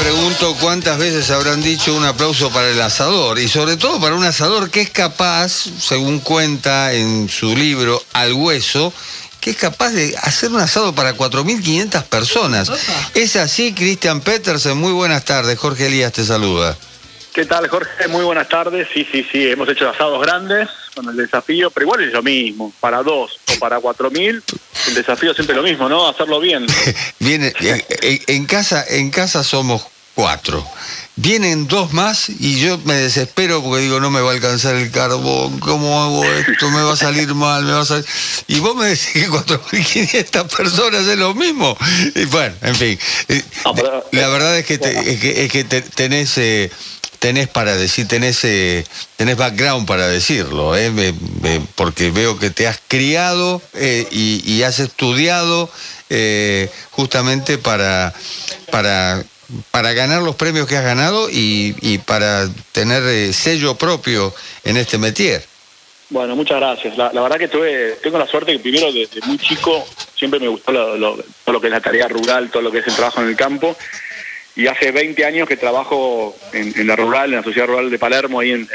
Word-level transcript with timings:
pregunto 0.00 0.56
cuántas 0.60 0.98
veces 0.98 1.30
habrán 1.30 1.62
dicho 1.62 1.94
un 1.94 2.04
aplauso 2.04 2.50
para 2.50 2.68
el 2.68 2.80
asador 2.80 3.38
y 3.38 3.48
sobre 3.48 3.76
todo 3.76 4.00
para 4.00 4.14
un 4.14 4.24
asador 4.24 4.70
que 4.70 4.80
es 4.80 4.90
capaz, 4.90 5.64
según 5.80 6.20
cuenta 6.20 6.92
en 6.92 7.28
su 7.28 7.56
libro 7.56 8.02
Al 8.12 8.32
Hueso, 8.32 8.92
que 9.40 9.50
es 9.50 9.56
capaz 9.56 9.90
de 9.90 10.16
hacer 10.22 10.50
un 10.50 10.60
asado 10.60 10.94
para 10.94 11.16
4.500 11.16 12.02
personas. 12.04 12.70
Es 13.14 13.36
así, 13.36 13.72
Cristian 13.74 14.20
Petersen. 14.20 14.76
Muy 14.76 14.92
buenas 14.92 15.24
tardes. 15.24 15.58
Jorge 15.58 15.86
Elías 15.86 16.12
te 16.12 16.24
saluda. 16.24 16.76
¿Qué 17.36 17.44
tal, 17.44 17.68
Jorge? 17.68 18.08
Muy 18.08 18.24
buenas 18.24 18.48
tardes. 18.48 18.88
Sí, 18.94 19.06
sí, 19.12 19.22
sí, 19.30 19.46
hemos 19.46 19.68
hecho 19.68 19.90
asados 19.90 20.22
grandes 20.22 20.70
con 20.94 21.06
el 21.06 21.16
desafío, 21.18 21.70
pero 21.70 21.84
igual 21.84 22.02
es 22.02 22.10
lo 22.10 22.22
mismo, 22.22 22.72
para 22.80 23.02
dos 23.02 23.38
o 23.54 23.58
para 23.58 23.78
cuatro 23.78 24.10
mil, 24.10 24.42
el 24.88 24.94
desafío 24.94 25.32
es 25.32 25.36
siempre 25.36 25.54
lo 25.54 25.62
mismo, 25.62 25.86
¿no? 25.86 26.08
Hacerlo 26.08 26.40
bien. 26.40 26.64
Viene, 27.18 27.52
en, 27.60 28.22
en, 28.26 28.46
casa, 28.46 28.86
en 28.88 29.10
casa 29.10 29.44
somos 29.44 29.86
cuatro. 30.14 30.66
Vienen 31.16 31.68
dos 31.68 31.92
más 31.92 32.30
y 32.30 32.58
yo 32.58 32.78
me 32.84 32.94
desespero 32.94 33.62
porque 33.62 33.82
digo, 33.82 34.00
no 34.00 34.10
me 34.10 34.22
va 34.22 34.30
a 34.30 34.34
alcanzar 34.34 34.74
el 34.74 34.90
carbón, 34.90 35.60
¿cómo 35.60 36.02
hago 36.02 36.24
esto? 36.24 36.70
Me 36.70 36.80
va 36.80 36.94
a 36.94 36.96
salir 36.96 37.34
mal, 37.34 37.64
me 37.64 37.72
va 37.72 37.82
a 37.82 37.84
salir... 37.84 38.06
Y 38.46 38.60
vos 38.60 38.74
me 38.76 38.86
decís 38.86 39.12
que 39.12 39.28
4.500 39.28 40.56
personas 40.56 41.06
es 41.06 41.18
lo 41.18 41.34
mismo. 41.34 41.76
Y 42.14 42.24
bueno, 42.24 42.54
en 42.62 42.74
fin. 42.76 42.98
la 44.12 44.28
verdad 44.28 44.56
es 44.58 44.64
que, 44.64 44.74
es 44.74 45.52
que, 45.52 45.64
tenés... 45.64 46.38
Eh, 46.38 46.70
tenés 47.26 47.48
para 47.48 47.74
decir, 47.74 48.06
tenés, 48.06 48.44
eh, 48.44 48.84
tenés 49.16 49.36
background 49.36 49.84
para 49.84 50.06
decirlo, 50.06 50.76
eh, 50.76 50.92
porque 51.74 52.12
veo 52.12 52.38
que 52.38 52.50
te 52.50 52.68
has 52.68 52.80
criado 52.86 53.60
eh, 53.74 54.06
y, 54.12 54.62
has 54.62 54.78
estudiado 54.78 55.68
eh, 56.08 56.70
justamente 56.92 57.58
para, 57.58 58.14
para, 58.70 59.24
para 59.72 59.92
ganar 59.92 60.22
los 60.22 60.36
premios 60.36 60.68
que 60.68 60.76
has 60.76 60.84
ganado 60.84 61.26
y, 61.28 61.98
para 62.06 62.48
tener 62.70 63.34
sello 63.34 63.74
propio 63.74 64.32
en 64.62 64.76
este 64.76 64.96
métier. 64.96 65.42
Bueno, 66.10 66.36
muchas 66.36 66.58
gracias. 66.58 66.96
La, 66.96 67.10
verdad 67.10 67.38
que 67.38 67.48
tuve, 67.48 67.98
tengo 68.04 68.18
la 68.18 68.28
suerte 68.28 68.52
que 68.52 68.60
primero 68.60 68.92
desde 68.92 69.20
muy 69.26 69.38
chico 69.38 69.84
siempre 70.14 70.38
me 70.38 70.46
gustó 70.46 70.72
todo 70.72 71.52
lo 71.52 71.60
que 71.60 71.66
es 71.66 71.72
la 71.72 71.80
tarea 71.80 72.06
rural, 72.06 72.50
todo 72.52 72.62
lo 72.62 72.70
que 72.70 72.78
es 72.78 72.86
el 72.86 72.94
trabajo 72.94 73.20
en 73.20 73.30
el 73.30 73.36
campo 73.36 73.76
y 74.56 74.66
hace 74.68 74.90
20 74.90 75.22
años 75.26 75.46
que 75.46 75.58
trabajo 75.58 76.34
en, 76.54 76.86
la 76.86 76.96
rural, 76.96 77.30
en 77.30 77.36
la 77.36 77.42
sociedad 77.42 77.66
rural 77.68 77.90
de 77.90 77.98
Palermo, 77.98 78.40
ahí 78.40 78.52
en, 78.52 78.68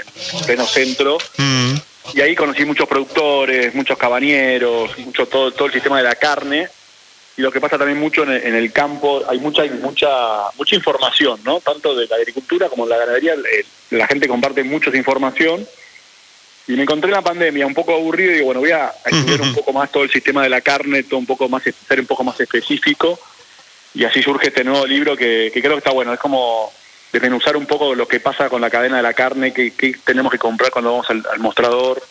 pleno 0.46 0.68
centro. 0.68 1.18
Mm. 1.38 1.74
Y 2.14 2.22
ahí 2.22 2.36
conocí 2.36 2.66
muchos 2.66 2.88
productores, 2.88 3.74
muchos 3.74 3.98
cabañeros, 3.98 4.96
mucho 5.00 5.26
todo, 5.28 5.52
todo 5.52 5.68
el 5.68 5.74
sistema 5.74 5.98
de 5.98 6.04
la 6.04 6.16
carne. 6.16 6.68
Y 7.36 7.42
lo 7.42 7.52
que 7.52 7.60
pasa 7.60 7.80
también 7.80 8.00
mucho 8.00 8.24
en 8.24 8.56
el, 8.56 8.72
campo, 8.72 9.24
hay 9.28 9.40
mucha, 9.40 9.64
mucha, 9.82 10.52
mucha 10.56 10.76
información, 10.76 11.40
¿no? 11.44 11.60
Tanto 11.62 11.96
de 11.96 12.06
la 12.06 12.18
agricultura 12.18 12.70
como 12.70 12.86
de 12.86 12.92
la 12.92 12.98
ganadería, 12.98 13.34
la 13.90 14.06
gente 14.06 14.28
comparte 14.28 14.64
mucha 14.64 14.96
información. 14.96 15.66
Y 16.68 16.74
me 16.74 16.84
encontré 16.84 17.10
en 17.10 17.16
la 17.16 17.24
pandemia 17.24 17.66
un 17.66 17.74
poco 17.74 17.96
aburrido 17.96 18.32
y 18.32 18.36
digo, 18.36 18.46
bueno, 18.48 18.60
voy 18.60 18.72
a 18.72 18.94
estudiar 19.04 19.42
un 19.42 19.56
poco 19.56 19.74
más 19.74 19.92
todo 19.92 20.04
el 20.04 20.12
sistema 20.12 20.44
de 20.44 20.50
la 20.50 20.62
carne, 20.62 21.04
todo 21.04 21.20
un 21.20 21.26
poco 21.26 21.50
más, 21.50 21.64
ser 21.64 22.00
un 22.00 22.06
poco 22.06 22.24
más 22.24 22.40
específico 22.40 23.20
y 23.94 24.06
así 24.06 24.22
surge 24.22 24.48
este 24.48 24.64
nuevo 24.64 24.86
libro 24.86 25.18
que, 25.18 25.52
creo 25.54 25.74
que 25.74 25.80
está 25.80 25.92
bueno. 25.92 26.14
Es 26.14 26.20
como 26.20 26.72
desmenuzar 27.12 27.58
un 27.58 27.66
poco 27.66 27.94
lo 27.94 28.08
que 28.08 28.20
pasa 28.20 28.50
con 28.50 28.62
la 28.62 28.70
cadena 28.70 28.98
de 28.98 29.04
la 29.04 29.14
carne, 29.14 29.54
qué, 29.54 29.74
tenemos 30.04 30.32
que 30.32 30.38
comprar 30.38 30.72
cuando 30.72 30.92
vamos 30.92 31.08
al, 31.10 31.40
mostrador, 31.40 32.02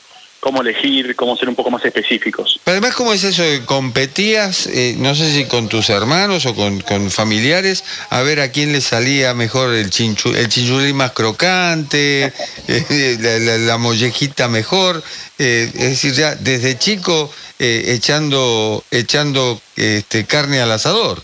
cómo 0.41 0.61
elegir, 0.61 1.17
cómo 1.17 1.37
ser 1.37 1.49
un 1.49 1.55
poco 1.55 1.71
más 1.71 1.83
específicos. 1.87 2.61
Pero 2.65 2.75
además, 2.75 2.95
¿cómo 2.95 3.15
es 3.15 3.25
eso? 3.25 3.43
¿Competías, 3.65 4.67
eh, 4.67 4.95
no 4.99 5.15
sé 5.15 5.33
si 5.33 5.47
con 5.47 5.71
tus 5.71 5.89
hermanos 5.89 6.45
o 6.45 6.55
con, 6.55 7.11
familiares, 7.11 7.83
a 8.11 8.21
ver 8.21 8.41
a 8.41 8.53
quién 8.53 8.73
le 8.73 8.83
salía 8.83 9.33
mejor 9.33 9.73
el, 9.73 9.89
chinchu, 9.89 10.35
el 10.35 10.49
chinchulín 10.51 10.97
más 10.97 11.13
crocante, 11.13 12.25
eh, 12.69 13.59
la, 13.67 13.79
mollejita 13.79 14.49
mejor? 14.49 15.03
Eh, 15.39 15.71
es 15.73 15.91
decir, 15.91 16.13
ya 16.13 16.35
desde 16.35 16.79
chico 16.79 17.33
echando, 17.59 18.85
echando 18.91 19.61
este, 19.77 20.27
carne 20.27 20.61
al 20.61 20.73
asador. 20.73 21.23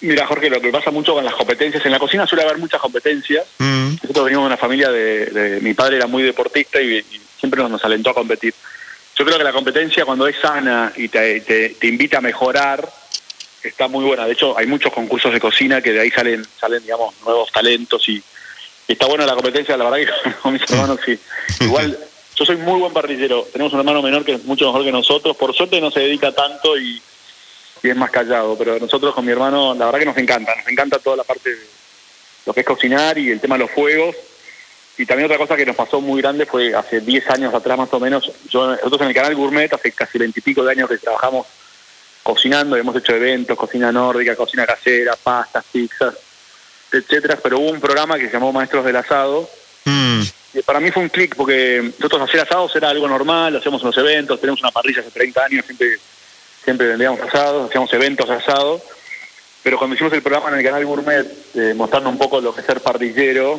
Mira, 0.00 0.26
Jorge, 0.26 0.48
lo 0.48 0.60
que 0.60 0.70
pasa 0.70 0.90
mucho 0.90 1.14
con 1.14 1.24
las 1.24 1.34
competencias, 1.34 1.84
en 1.84 1.90
la 1.90 1.98
cocina 1.98 2.26
suele 2.26 2.44
haber 2.44 2.58
muchas 2.58 2.80
competencias. 2.80 3.44
Mm. 3.58 3.94
Nosotros 4.02 4.24
venimos 4.26 4.44
de 4.44 4.46
una 4.46 4.56
familia 4.56 4.90
de, 4.90 5.58
Mi 5.60 5.74
padre 5.74 5.96
era 5.96 6.06
muy 6.06 6.22
deportista 6.22 6.80
y, 6.80 7.04
siempre 7.38 7.62
nos, 7.68 7.84
alentó 7.84 8.10
a 8.10 8.14
competir. 8.14 8.54
Yo 9.16 9.24
creo 9.24 9.38
que 9.38 9.44
la 9.44 9.52
competencia, 9.52 10.04
cuando 10.04 10.28
es 10.28 10.36
sana 10.40 10.92
y 10.96 11.08
te, 11.08 11.76
invita 11.82 12.18
a 12.18 12.20
mejorar, 12.20 12.88
está 13.62 13.88
muy 13.88 14.04
buena. 14.04 14.26
De 14.26 14.32
hecho, 14.32 14.56
hay 14.56 14.66
muchos 14.66 14.92
concursos 14.92 15.32
de 15.32 15.40
cocina 15.40 15.80
que 15.80 15.92
de 15.92 16.00
ahí 16.00 16.10
salen, 16.10 16.44
salen 16.60 16.82
digamos, 16.82 17.14
nuevos 17.24 17.50
talentos 17.50 18.08
y, 18.08 18.22
está 18.86 19.06
buena 19.06 19.26
la 19.26 19.34
competencia. 19.34 19.76
La 19.76 19.90
verdad 19.90 19.98
que 19.98 20.32
con 20.42 20.52
mis 20.52 20.62
hermanos 20.62 21.00
sí. 21.04 21.18
Igual, 21.60 21.98
yo 22.36 22.44
soy 22.44 22.56
muy 22.56 22.78
buen 22.78 22.92
parrillero. 22.92 23.48
Tenemos 23.52 23.72
un 23.72 23.80
hermano 23.80 24.00
menor 24.00 24.24
que 24.24 24.34
es 24.34 24.44
mucho 24.44 24.66
mejor 24.66 24.84
que 24.84 24.92
nosotros. 24.92 25.36
Por 25.36 25.52
suerte 25.54 25.80
no 25.80 25.90
se 25.90 26.00
dedica 26.00 26.30
tanto 26.30 26.78
y 26.78 27.02
y 27.82 27.90
es 27.90 27.96
más 27.96 28.10
callado, 28.10 28.56
pero 28.56 28.78
nosotros 28.78 29.14
con 29.14 29.24
mi 29.24 29.32
hermano, 29.32 29.74
la 29.74 29.86
verdad 29.86 30.00
que 30.00 30.06
nos 30.06 30.16
encanta, 30.16 30.54
nos 30.54 30.68
encanta 30.68 30.98
toda 30.98 31.16
la 31.16 31.24
parte 31.24 31.50
de 31.50 31.66
lo 32.46 32.52
que 32.52 32.60
es 32.60 32.66
cocinar 32.66 33.18
y 33.18 33.30
el 33.30 33.40
tema 33.40 33.56
de 33.56 33.64
los 33.64 33.70
fuegos. 33.70 34.16
Y 34.96 35.06
también 35.06 35.26
otra 35.26 35.38
cosa 35.38 35.56
que 35.56 35.64
nos 35.64 35.76
pasó 35.76 36.00
muy 36.00 36.20
grande 36.20 36.44
fue 36.44 36.74
hace 36.74 37.00
10 37.00 37.30
años 37.30 37.54
atrás 37.54 37.78
más 37.78 37.92
o 37.92 38.00
menos, 38.00 38.32
yo, 38.48 38.66
nosotros 38.68 39.02
en 39.02 39.08
el 39.08 39.14
canal 39.14 39.34
Gourmet 39.36 39.72
hace 39.72 39.92
casi 39.92 40.18
20 40.18 40.40
y 40.40 40.42
pico 40.42 40.64
de 40.64 40.72
años 40.72 40.88
que 40.88 40.98
trabajamos 40.98 41.46
cocinando, 42.24 42.76
hemos 42.76 42.96
hecho 42.96 43.14
eventos, 43.14 43.56
cocina 43.56 43.92
nórdica, 43.92 44.34
cocina 44.34 44.66
casera, 44.66 45.14
pastas, 45.16 45.64
pizzas, 45.70 46.14
etcétera, 46.90 47.38
pero 47.42 47.58
hubo 47.58 47.70
un 47.70 47.80
programa 47.80 48.18
que 48.18 48.26
se 48.26 48.32
llamó 48.32 48.52
Maestros 48.52 48.84
del 48.84 48.96
Asado. 48.96 49.48
Mm. 49.84 50.22
Y 50.54 50.62
para 50.62 50.80
mí 50.80 50.90
fue 50.90 51.04
un 51.04 51.08
clic 51.10 51.36
porque 51.36 51.92
nosotros 51.98 52.28
hacer 52.28 52.40
asados 52.40 52.74
era 52.74 52.90
algo 52.90 53.06
normal, 53.06 53.56
hacemos 53.56 53.82
unos 53.82 53.96
eventos, 53.98 54.40
tenemos 54.40 54.60
una 54.60 54.72
parrilla 54.72 55.00
hace 55.00 55.10
30 55.10 55.44
años, 55.44 55.64
siempre 55.64 55.98
siempre 56.68 56.88
vendíamos 56.88 57.18
asados, 57.22 57.66
hacíamos 57.66 57.90
eventos 57.94 58.28
asados, 58.28 58.82
pero 59.62 59.78
cuando 59.78 59.96
hicimos 59.96 60.12
el 60.12 60.20
programa 60.20 60.50
en 60.50 60.58
el 60.58 60.62
canal 60.62 60.84
Gourmet, 60.84 61.26
eh, 61.54 61.72
mostrando 61.74 62.10
un 62.10 62.18
poco 62.18 62.42
lo 62.42 62.54
que 62.54 62.60
es 62.60 62.66
ser 62.66 62.82
parrillero, 62.82 63.58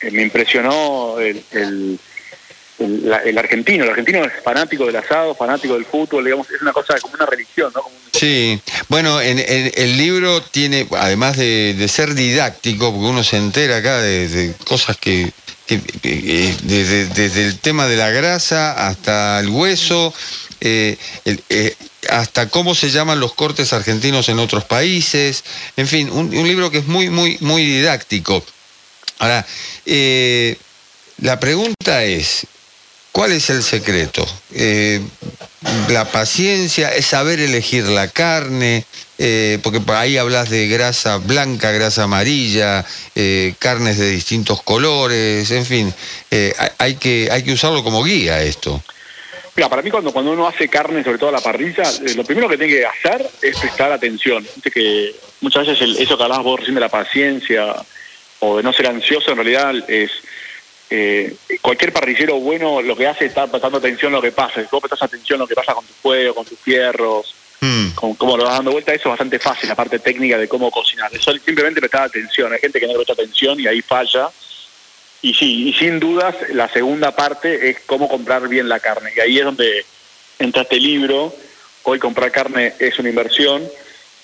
eh, 0.00 0.12
me 0.12 0.22
impresionó 0.22 1.18
el, 1.18 1.42
el, 1.50 3.38
argentino. 3.38 3.82
El 3.82 3.90
argentino 3.90 4.24
es 4.24 4.40
fanático 4.40 4.86
del 4.86 4.94
asado, 4.94 5.34
fanático 5.34 5.74
del 5.74 5.84
fútbol, 5.84 6.26
digamos, 6.26 6.48
es 6.48 6.62
una 6.62 6.72
cosa 6.72 6.96
como 7.00 7.14
una 7.14 7.26
religión, 7.26 7.72
¿no? 7.74 7.82
Sí, 8.12 8.60
bueno, 8.86 9.20
en, 9.20 9.40
el 9.74 9.96
libro 9.96 10.40
tiene, 10.40 10.86
además 10.92 11.36
de, 11.36 11.86
ser 11.88 12.14
didáctico, 12.14 12.92
porque 12.92 13.08
uno 13.08 13.24
se 13.24 13.36
entera 13.36 13.78
acá 13.78 14.00
de, 14.00 14.54
cosas 14.64 14.96
que, 14.96 15.32
desde, 15.66 17.06
desde, 17.06 17.46
el 17.46 17.58
tema 17.58 17.88
de 17.88 17.96
la 17.96 18.10
grasa 18.10 18.86
hasta 18.86 19.40
el 19.40 19.48
hueso, 19.48 20.14
eh, 20.60 20.96
eh, 21.24 21.74
hasta 22.08 22.48
cómo 22.48 22.74
se 22.74 22.90
llaman 22.90 23.20
los 23.20 23.34
cortes 23.34 23.72
argentinos 23.72 24.28
en 24.28 24.38
otros 24.38 24.64
países, 24.64 25.44
en 25.76 25.86
fin, 25.86 26.10
un, 26.10 26.30
libro 26.30 26.70
que 26.70 26.78
es 26.78 26.86
muy, 26.86 27.10
muy, 27.10 27.38
muy 27.40 27.64
didáctico. 27.64 28.44
Ahora, 29.18 29.46
eh, 29.86 30.56
la 31.18 31.40
pregunta 31.40 32.04
es, 32.04 32.46
¿cuál 33.12 33.32
es 33.32 33.50
el 33.50 33.62
secreto? 33.62 34.26
la 35.88 36.04
paciencia, 36.04 36.94
es 36.94 37.06
saber 37.06 37.40
elegir 37.40 37.84
la 37.84 38.08
carne, 38.08 38.84
porque 39.62 39.80
por 39.80 39.96
ahí 39.96 40.16
hablas 40.16 40.50
de 40.50 40.68
grasa 40.68 41.16
blanca, 41.16 41.72
grasa 41.72 42.04
amarilla, 42.04 42.84
carnes 43.58 43.98
de 43.98 44.10
distintos 44.10 44.62
colores, 44.62 45.50
en 45.50 45.66
fin, 45.66 45.94
hay, 46.78 46.94
que, 46.94 47.28
hay 47.30 47.42
que 47.42 47.52
usarlo 47.52 47.82
como 47.82 48.04
guía 48.04 48.42
esto. 48.42 48.82
Mira, 49.58 49.68
para 49.68 49.82
mí 49.82 49.90
cuando, 49.90 50.12
cuando 50.12 50.30
uno 50.30 50.46
hace 50.46 50.68
carne, 50.68 51.02
sobre 51.02 51.18
todo 51.18 51.30
a 51.30 51.32
la 51.32 51.40
parrilla, 51.40 51.82
eh, 51.82 52.14
lo 52.14 52.22
primero 52.22 52.48
que 52.48 52.56
tiene 52.56 52.74
que 52.74 52.86
hacer 52.86 53.28
es 53.42 53.58
prestar 53.58 53.90
atención. 53.90 54.46
que 54.72 55.12
muchas 55.40 55.66
veces 55.66 55.98
eso 55.98 56.16
que 56.16 56.22
hablabas 56.22 56.44
vos 56.44 56.60
recién 56.60 56.76
de 56.76 56.80
la 56.80 56.88
paciencia 56.88 57.74
o 58.38 58.58
de 58.58 58.62
no 58.62 58.72
ser 58.72 58.86
ansioso, 58.86 59.32
en 59.32 59.36
realidad 59.36 59.74
es 59.90 60.12
eh, 60.90 61.34
cualquier 61.60 61.92
parrillero 61.92 62.38
bueno 62.38 62.80
lo 62.80 62.96
que 62.96 63.08
hace 63.08 63.24
es 63.24 63.30
estar 63.30 63.50
prestando 63.50 63.78
atención 63.78 64.12
a 64.12 64.18
lo 64.18 64.22
que 64.22 64.30
pasa. 64.30 64.60
Si 64.60 64.68
vos 64.70 64.80
prestas 64.80 65.02
atención 65.02 65.40
a 65.40 65.42
lo 65.42 65.48
que 65.48 65.56
pasa 65.56 65.74
con 65.74 65.84
tu 65.84 65.92
fuego, 65.92 66.36
con 66.36 66.44
tus 66.44 66.60
fierros, 66.60 67.34
mm. 67.60 67.88
con 67.96 68.14
cómo 68.14 68.36
lo 68.36 68.44
vas 68.44 68.58
dando 68.58 68.70
vuelta, 68.70 68.94
eso 68.94 69.08
es 69.08 69.10
bastante 69.10 69.40
fácil, 69.40 69.68
la 69.68 69.74
parte 69.74 69.98
técnica 69.98 70.38
de 70.38 70.46
cómo 70.46 70.70
cocinar. 70.70 71.12
Eso 71.12 71.32
simplemente 71.32 71.80
prestar 71.80 72.02
atención. 72.02 72.52
Hay 72.52 72.60
gente 72.60 72.78
que 72.78 72.86
no 72.86 72.94
presta 72.94 73.14
atención 73.14 73.58
y 73.58 73.66
ahí 73.66 73.82
falla 73.82 74.30
y 75.22 75.34
sí, 75.34 75.68
y 75.68 75.72
sin 75.72 75.98
dudas 75.98 76.34
la 76.50 76.68
segunda 76.68 77.14
parte 77.14 77.70
es 77.70 77.80
cómo 77.86 78.08
comprar 78.08 78.48
bien 78.48 78.68
la 78.68 78.80
carne. 78.80 79.12
Y 79.16 79.20
ahí 79.20 79.38
es 79.38 79.44
donde 79.44 79.84
entra 80.38 80.62
este 80.62 80.78
libro. 80.78 81.34
Hoy 81.82 81.98
comprar 81.98 82.30
carne 82.30 82.74
es 82.78 82.98
una 82.98 83.08
inversión. 83.08 83.66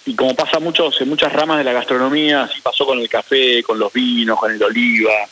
Y 0.06 0.14
como 0.14 0.34
pasa 0.34 0.60
muchos, 0.60 1.00
en 1.00 1.08
muchas 1.08 1.32
ramas 1.32 1.58
de 1.58 1.64
la 1.64 1.72
gastronomía, 1.72 2.44
así 2.44 2.60
pasó 2.60 2.86
con 2.86 2.98
el 2.98 3.08
café, 3.08 3.62
con 3.62 3.78
los 3.78 3.92
vinos, 3.92 4.38
con 4.38 4.52
el 4.52 4.62
oliva, 4.62 5.26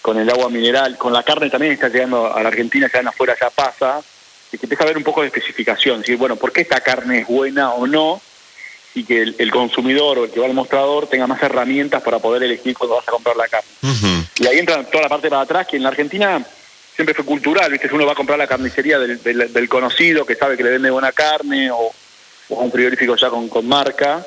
con 0.00 0.18
el 0.18 0.30
agua 0.30 0.48
mineral, 0.48 0.96
con 0.96 1.12
la 1.12 1.22
carne 1.22 1.50
también 1.50 1.72
está 1.72 1.88
llegando 1.88 2.32
a 2.32 2.42
la 2.42 2.48
Argentina, 2.48 2.90
ya 2.92 3.00
en 3.00 3.08
afuera 3.08 3.36
ya 3.40 3.50
pasa, 3.50 4.00
y 4.52 4.58
que 4.58 4.66
empieza 4.66 4.84
a 4.84 4.86
haber 4.86 4.96
un 4.96 5.04
poco 5.04 5.22
de 5.22 5.28
especificación, 5.28 6.00
decir, 6.00 6.16
bueno, 6.16 6.36
¿por 6.36 6.52
qué 6.52 6.62
esta 6.62 6.80
carne 6.80 7.20
es 7.20 7.26
buena 7.26 7.72
o 7.72 7.86
no? 7.86 8.20
Y 8.94 9.04
que 9.04 9.22
el, 9.22 9.50
consumidor 9.50 10.18
o 10.18 10.24
el 10.24 10.30
que 10.30 10.40
va 10.40 10.46
al 10.46 10.54
mostrador 10.54 11.06
tenga 11.06 11.26
más 11.26 11.42
herramientas 11.42 12.02
para 12.02 12.18
poder 12.18 12.42
elegir 12.42 12.76
cuando 12.76 12.96
vas 12.96 13.08
a 13.08 13.10
comprar 13.10 13.36
la 13.36 13.48
carne. 13.48 13.68
Y 14.38 14.46
ahí 14.46 14.58
entra 14.58 14.84
toda 14.84 15.04
la 15.04 15.08
parte 15.08 15.30
para 15.30 15.42
atrás, 15.42 15.66
que 15.66 15.76
en 15.76 15.82
la 15.82 15.88
Argentina 15.88 16.44
siempre 16.94 17.14
fue 17.14 17.24
cultural, 17.24 17.70
¿viste? 17.72 17.88
Uno 17.92 18.06
va 18.06 18.12
a 18.12 18.16
comprar 18.16 18.38
la 18.38 18.46
carnicería 18.46 18.98
del, 18.98 19.68
conocido 19.68 20.26
que 20.26 20.34
sabe 20.34 20.56
que 20.56 20.62
le 20.62 20.70
vende 20.70 20.90
buena 20.90 21.12
carne 21.12 21.70
o, 21.70 21.92
un 22.50 22.70
frigorífico 22.70 23.16
ya 23.16 23.30
con, 23.30 23.48
con, 23.48 23.66
marca, 23.66 24.26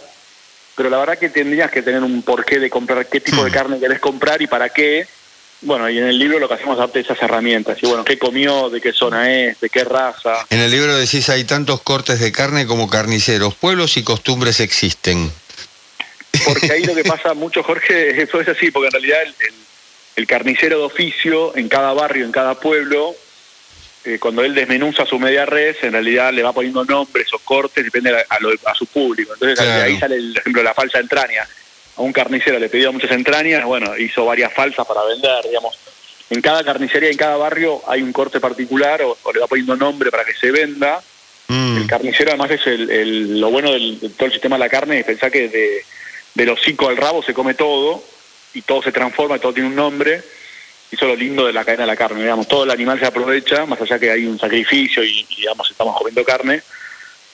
pero 0.76 0.90
la 0.90 0.98
verdad 0.98 1.20
que 1.20 1.30
tendrías 1.30 1.70
que 1.70 1.84
tener 1.84 2.02
un 2.02 2.24
porqué 2.24 2.58
de 2.60 2.72
comprar 2.72 3.06
qué 3.06 3.22
tipo 3.22 3.44
de 3.44 3.52
carne 3.52 3.80
querés 3.80 4.00
comprar 4.00 4.42
y 4.42 4.48
para 4.48 4.70
qué, 4.70 5.08
bueno, 5.62 5.90
y 5.90 5.98
en 5.98 6.06
el 6.06 6.20
libro 6.20 6.40
lo 6.40 6.48
que 6.48 6.56
hacemos 6.56 6.74
es 6.74 6.80
darte 6.80 7.00
esas 7.00 7.22
herramientas. 7.22 7.78
Y 7.82 7.88
bueno, 7.88 8.04
qué 8.04 8.18
comió, 8.18 8.70
de 8.70 8.82
qué 8.82 8.94
zona 8.94 9.34
es, 9.34 9.60
de 9.60 9.70
qué 9.70 9.84
raza. 9.84 10.46
En 10.50 10.60
el 10.60 10.72
libro 10.72 10.96
decís 10.96 11.30
hay 11.30 11.44
tantos 11.44 11.82
cortes 11.82 12.20
de 12.20 12.32
carne 12.32 12.68
como 12.68 12.90
carniceros, 12.90 13.56
pueblos 13.56 13.98
y 13.98 14.04
costumbres 14.04 14.60
existen. 14.60 15.32
Porque 16.46 16.72
ahí 16.72 16.84
lo 16.84 16.94
que 16.94 17.04
pasa 17.06 17.34
mucho, 17.34 17.64
Jorge, 17.64 18.22
eso 18.24 18.40
es 18.40 18.48
así, 18.48 18.72
porque 18.72 18.88
en 18.88 18.94
realidad 18.94 19.20
el, 20.16 20.28
carnicero 20.28 20.80
de 20.80 20.84
oficio 20.86 21.56
en 21.58 21.68
cada 21.68 21.94
barrio, 21.94 22.26
en 22.26 22.32
cada 22.32 22.60
pueblo, 22.60 23.16
eh, 24.04 24.20
cuando 24.20 24.44
él 24.44 24.54
desmenuza 24.54 25.06
su 25.06 25.20
media 25.20 25.46
red, 25.46 25.76
en 25.82 25.94
realidad 25.94 26.32
le 26.32 26.44
va 26.44 26.54
poniendo 26.54 26.86
nombres 26.86 27.34
o 27.34 27.40
cortes, 27.40 27.84
depende 27.84 28.12
a, 28.12 28.76
su 28.76 28.86
público. 28.86 29.34
Entonces 29.34 29.60
ahí 29.60 29.98
sale 29.98 30.16
el 30.16 30.38
ejemplo 30.38 30.62
de 30.62 30.66
la 30.66 30.74
falsa 30.74 31.00
entraña 31.00 31.48
a 31.98 32.02
un 32.02 32.12
carnicero 32.12 32.60
le 32.60 32.70
pedía 32.70 32.92
muchas 32.92 33.12
entrañas, 33.12 33.64
bueno, 33.66 33.98
hizo 33.98 34.26
varias 34.26 34.54
falsas 34.54 34.86
para 34.86 35.04
vender, 35.06 35.44
digamos. 35.46 35.78
En 36.30 36.42
cada 36.42 36.64
carnicería, 36.64 37.10
en 37.10 37.18
cada 37.18 37.38
barrio 37.38 37.82
hay 37.88 38.02
un 38.02 38.12
corte 38.12 38.40
particular 38.40 39.02
o, 39.04 39.18
le 39.32 39.40
va 39.40 39.48
poniendo 39.48 39.76
nombre 39.76 40.12
para 40.12 40.26
que 40.26 40.34
se 40.34 40.52
venda. 40.52 41.02
Mm. 41.48 41.78
El 41.78 41.88
carnicero 41.88 42.32
además 42.32 42.52
es 42.52 42.66
el, 42.66 43.40
lo 43.40 43.52
bueno 43.52 43.72
del, 43.72 44.00
de 44.00 44.10
todo 44.10 44.26
el 44.26 44.32
sistema 44.32 44.56
de 44.56 44.62
la 44.62 44.70
carne, 44.70 45.00
es 45.00 45.06
pensar 45.06 45.32
que 45.32 45.48
de, 45.48 45.86
del 46.34 46.50
hocico 46.50 46.90
al 46.90 46.98
rabo 46.98 47.22
se 47.22 47.34
come 47.34 47.54
todo 47.54 48.04
y 48.54 48.62
todo 48.64 48.82
se 48.82 48.92
transforma, 48.92 49.38
y 49.38 49.40
todo 49.40 49.54
tiene 49.54 49.70
un 49.70 49.76
nombre. 49.76 50.22
Y 50.92 50.96
eso 50.96 51.06
es 51.06 51.12
lo 51.12 51.16
lindo 51.16 51.46
de 51.46 51.54
la 51.54 51.64
cadena 51.64 51.84
de 51.84 51.88
la 51.88 51.96
carne, 51.96 52.22
digamos, 52.22 52.48
todo 52.48 52.64
el 52.64 52.72
animal 52.72 53.00
se 53.00 53.06
aprovecha, 53.06 53.66
más 53.66 53.80
allá 53.82 54.00
que 54.00 54.12
hay 54.12 54.26
un 54.26 54.40
sacrificio 54.40 55.04
y, 55.04 55.26
y 55.30 55.36
digamos, 55.38 55.70
estamos 55.70 55.98
comiendo 55.98 56.24
carne, 56.24 56.62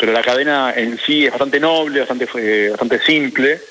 pero 0.02 0.14
la 0.14 0.24
cadena 0.24 0.74
en 0.76 1.00
sí 1.06 1.26
es 1.26 1.30
bastante 1.30 1.60
noble, 1.60 2.00
bastante 2.00 2.28
eh, 2.34 2.70
bastante 2.72 3.00
simple. 3.04 3.62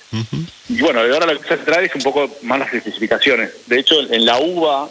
Y 0.69 0.81
bueno, 0.81 1.03
de 1.03 1.13
ahora 1.13 1.27
lo 1.27 1.41
que 1.41 1.49
se 1.49 1.57
trae 1.57 1.87
es 1.87 1.95
un 1.97 2.03
poco 2.03 2.31
más 2.43 2.61
las 2.61 2.73
especificaciones. 2.73 3.51
De 3.67 3.81
hecho, 3.81 3.97
en 4.01 4.25
la 4.25 4.39
uva, 4.39 4.89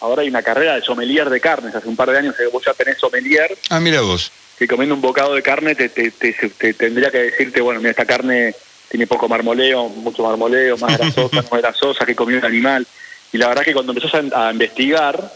ahora 0.00 0.22
hay 0.22 0.30
una 0.30 0.42
carrera 0.42 0.76
de 0.76 0.80
sommelier 0.80 1.28
de 1.28 1.40
carnes. 1.42 1.74
Hace 1.74 1.88
un 1.88 1.94
par 1.94 2.10
de 2.10 2.16
años 2.16 2.34
vos 2.50 2.64
ya 2.64 2.72
tenés 2.72 2.96
sommelier. 2.96 3.54
Ah, 3.68 3.80
mira 3.80 4.00
vos. 4.00 4.32
Que 4.58 4.66
comiendo 4.66 4.94
un 4.94 5.02
bocado 5.02 5.34
de 5.34 5.42
carne 5.42 5.74
te, 5.74 5.90
te, 5.90 6.10
te, 6.10 6.72
tendría 6.72 7.10
que 7.10 7.18
decirte, 7.18 7.60
bueno, 7.60 7.80
mira, 7.80 7.90
esta 7.90 8.06
carne 8.06 8.54
tiene 8.88 9.06
poco 9.06 9.28
marmoleo, 9.28 9.90
mucho 9.90 10.22
marmoleo, 10.22 10.78
más 10.78 10.96
grasosa, 10.98 11.42
no 11.42 11.58
grasosa, 11.58 12.06
que 12.06 12.14
comió 12.14 12.38
el 12.38 12.46
animal. 12.46 12.86
Y 13.30 13.36
la 13.36 13.48
verdad 13.48 13.62
que 13.62 13.74
cuando 13.74 13.92
empezás 13.92 14.22
a 14.32 14.50
investigar, 14.50 15.30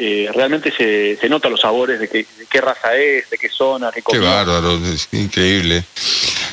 eh, 0.00 0.30
realmente 0.32 0.72
se, 0.72 1.16
se 1.20 1.28
nota 1.28 1.48
los 1.48 1.60
sabores 1.60 1.98
de, 1.98 2.08
qué 2.08 2.60
raza 2.60 2.96
es, 2.96 3.28
de 3.30 3.36
qué 3.36 3.48
zona, 3.48 3.90
qué 3.92 4.00
Qué 4.08 4.18
bárbaro, 4.20 4.78
es 4.86 5.08
increíble. 5.10 5.82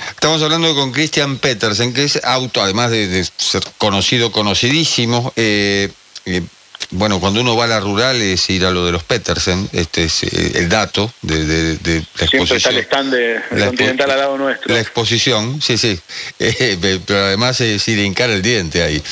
Estamos 0.09 0.41
hablando 0.41 0.73
con 0.73 0.91
Christian 0.91 1.37
Petersen, 1.37 1.93
que 1.93 2.05
es 2.05 2.19
auto, 2.23 2.59
además 2.59 2.89
de, 2.89 3.23
ser 3.37 3.61
conocido, 3.77 4.31
conocidísimo. 4.31 5.31
Eh, 5.35 5.89
eh, 6.25 6.41
bueno, 6.89 7.19
cuando 7.19 7.41
uno 7.41 7.55
va 7.55 7.65
a 7.65 7.67
la 7.67 7.79
rural 7.79 8.19
es 8.19 8.49
ir 8.49 8.65
a 8.65 8.71
lo 8.71 8.83
de 8.83 8.91
los 8.91 9.03
Petersen, 9.03 9.69
este 9.73 10.05
es 10.05 10.23
el 10.23 10.67
dato 10.67 11.13
de, 11.21 11.45
de, 11.77 12.03
la 12.19 12.27
Siempre 12.27 12.57
está 12.57 12.69
el 12.69 12.77
stand 12.79 13.13
de, 13.13 13.41
Continental 13.67 14.09
al 14.09 14.17
lado 14.17 14.37
nuestro. 14.39 14.73
La 14.73 14.81
exposición, 14.81 15.61
sí, 15.61 15.77
sí. 15.77 15.99
pero 17.05 17.25
además 17.25 17.61
es 17.61 17.87
ir 17.87 17.99
a 17.99 18.03
hincar 18.03 18.31
el 18.31 18.41
diente 18.41 18.81
ahí 18.81 19.03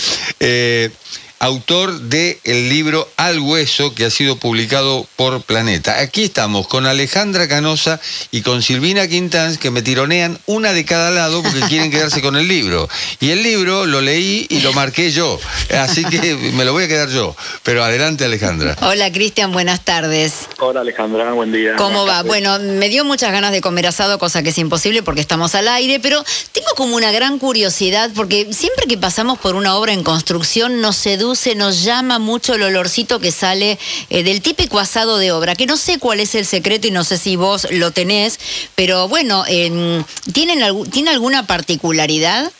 autor 1.43 1.99
del 1.99 2.37
el 2.45 2.69
libro 2.69 3.05
Al 3.17 3.37
Hueso, 3.37 3.93
que 3.93 4.05
ha 4.05 4.09
sido 4.09 4.37
publicado 4.37 5.05
por 5.17 5.41
Planeta. 5.41 5.99
Aquí 5.99 6.23
estamos 6.23 6.69
con 6.69 6.85
Alejandra 6.85 7.49
Canosa 7.49 7.99
y 8.31 8.43
con 8.43 8.63
Silvina 8.63 9.09
Quintans, 9.09 9.57
que 9.57 9.69
me 9.69 9.81
tironean 9.81 10.39
una 10.45 10.71
de 10.71 10.85
cada 10.85 11.11
lado 11.11 11.43
porque 11.43 11.59
quieren 11.67 11.91
quedarse 11.91 12.21
con 12.21 12.37
el 12.37 12.47
libro. 12.47 12.87
Y 13.19 13.31
el 13.31 13.43
libro 13.43 13.85
lo 13.85 13.99
leí 13.99 14.47
y 14.47 14.61
lo 14.61 14.71
marqué 14.71 15.11
yo, 15.11 15.37
así 15.77 16.05
que 16.05 16.33
me 16.53 16.63
lo 16.63 16.71
voy 16.71 16.85
a 16.85 16.87
quedar 16.87 17.09
yo. 17.09 17.35
Pero 17.63 17.83
adelante, 17.83 18.23
Alejandra. 18.23 18.77
Hola, 18.81 19.11
Cristian, 19.11 19.51
buenas 19.51 19.81
tardes. 19.81 20.47
Hola, 20.59 20.79
Alejandra, 20.79 21.33
buen 21.33 21.51
día. 21.51 21.75
¿Cómo 21.75 22.05
va? 22.05 22.23
Bueno, 22.23 22.57
me 22.59 22.87
dio 22.87 23.03
muchas 23.03 23.33
ganas 23.33 23.51
de 23.51 23.59
comer 23.59 23.87
asado, 23.87 24.17
cosa 24.17 24.43
que 24.43 24.49
es 24.49 24.57
imposible 24.59 25.03
porque 25.03 25.19
estamos 25.19 25.55
al 25.55 25.67
aire, 25.67 25.99
pero 25.99 26.23
tengo 26.53 26.69
como 26.77 26.95
una 26.95 27.11
gran 27.11 27.37
curiosidad 27.37 28.11
porque 28.15 28.53
siempre 28.53 28.85
que 28.87 28.97
pasamos 28.97 29.39
por 29.39 29.55
una 29.55 29.75
obra 29.75 29.91
en 29.91 30.03
construcción 30.03 30.79
nos 30.79 30.95
seduce 30.95 31.32
se 31.35 31.55
nos 31.55 31.83
llama 31.83 32.19
mucho 32.19 32.55
el 32.55 32.63
olorcito 32.63 33.19
que 33.19 33.31
sale 33.31 33.77
eh, 34.09 34.23
del 34.23 34.41
típico 34.41 34.79
asado 34.79 35.17
de 35.17 35.31
obra, 35.31 35.55
que 35.55 35.65
no 35.65 35.77
sé 35.77 35.99
cuál 35.99 36.19
es 36.19 36.35
el 36.35 36.45
secreto 36.45 36.87
y 36.87 36.91
no 36.91 37.03
sé 37.03 37.17
si 37.17 37.35
vos 37.35 37.67
lo 37.71 37.91
tenés, 37.91 38.39
pero 38.75 39.07
bueno, 39.07 39.43
¿tienen 39.45 40.85
¿tiene 40.91 41.09
alguna 41.11 41.45
particularidad? 41.45 42.51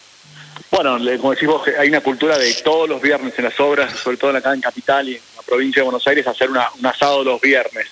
Bueno, 0.71 0.97
como 1.19 1.31
decís 1.33 1.47
vos, 1.47 1.61
hay 1.79 1.89
una 1.89 2.01
cultura 2.01 2.37
de 2.37 2.51
todos 2.55 2.89
los 2.89 3.01
viernes 3.01 3.33
en 3.37 3.45
las 3.45 3.59
obras, 3.59 3.93
sobre 3.99 4.17
todo 4.17 4.35
acá 4.35 4.53
en 4.53 4.61
Capital 4.61 5.07
y 5.07 5.15
en 5.15 5.21
la 5.35 5.43
provincia 5.43 5.81
de 5.81 5.83
Buenos 5.83 6.07
Aires, 6.07 6.25
hacer 6.25 6.49
un 6.49 6.85
asado 6.85 7.23
los 7.23 7.39
viernes. 7.39 7.87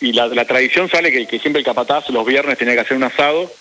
Y 0.00 0.12
la, 0.12 0.44
tradición 0.46 0.88
sale 0.88 1.12
que, 1.12 1.26
que, 1.26 1.38
siempre 1.38 1.60
el 1.60 1.66
capataz 1.66 2.08
los 2.08 2.24
viernes 2.24 2.58
tiene 2.58 2.74
que 2.74 2.80
hacer 2.80 2.96
un 2.96 3.04
asado 3.04 3.52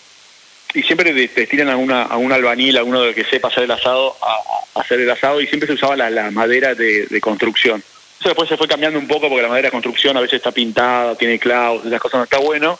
y 0.74 0.84
siempre 0.84 1.14
destinan 1.14 1.70
a, 1.70 1.78
una, 1.78 2.04
a 2.04 2.18
un 2.18 2.32
albañil, 2.32 2.78
a 2.78 2.84
uno 2.84 3.02
de 3.02 3.14
que 3.14 3.26
sepa 3.26 3.50
hacer 3.50 3.64
el 3.64 3.72
asado, 3.72 4.16
a, 4.22 4.80
hacer 4.80 5.02
el 5.02 5.10
asado 5.10 5.42
y 5.42 5.48
siempre 5.48 5.68
se 5.68 5.74
usaba 5.74 5.96
la, 5.96 6.32
madera 6.32 6.74
de, 6.76 7.20
construcción. 7.22 7.84
Eso 8.20 8.30
después 8.30 8.48
se 8.48 8.58
fue 8.58 8.68
cambiando 8.68 9.00
un 9.00 9.08
poco 9.08 9.28
porque 9.28 9.42
la 9.42 9.50
madera 9.50 9.68
de 9.68 9.72
construcción 9.72 10.16
a 10.16 10.22
veces 10.22 10.38
está 10.38 10.52
pintada, 10.52 11.16
tiene 11.16 11.40
clavos, 11.40 11.86
esas 11.86 12.00
cosas 12.00 12.20
no 12.20 12.24
está 12.24 12.38
bueno. 12.38 12.80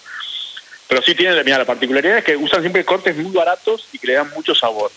Pero 0.88 1.02
sí 1.02 1.16
tiene, 1.16 1.44
mira, 1.44 1.58
la 1.58 1.66
particularidad 1.66 2.18
es 2.18 2.24
que 2.24 2.36
usan 2.36 2.62
siempre 2.62 2.86
cortes 2.86 3.16
muy 3.16 3.32
baratos 3.32 3.88
y 3.92 3.98
que 3.98 4.08
le 4.08 4.14
dan 4.14 4.30
mucho 4.32 4.54
sabor. 4.54 4.92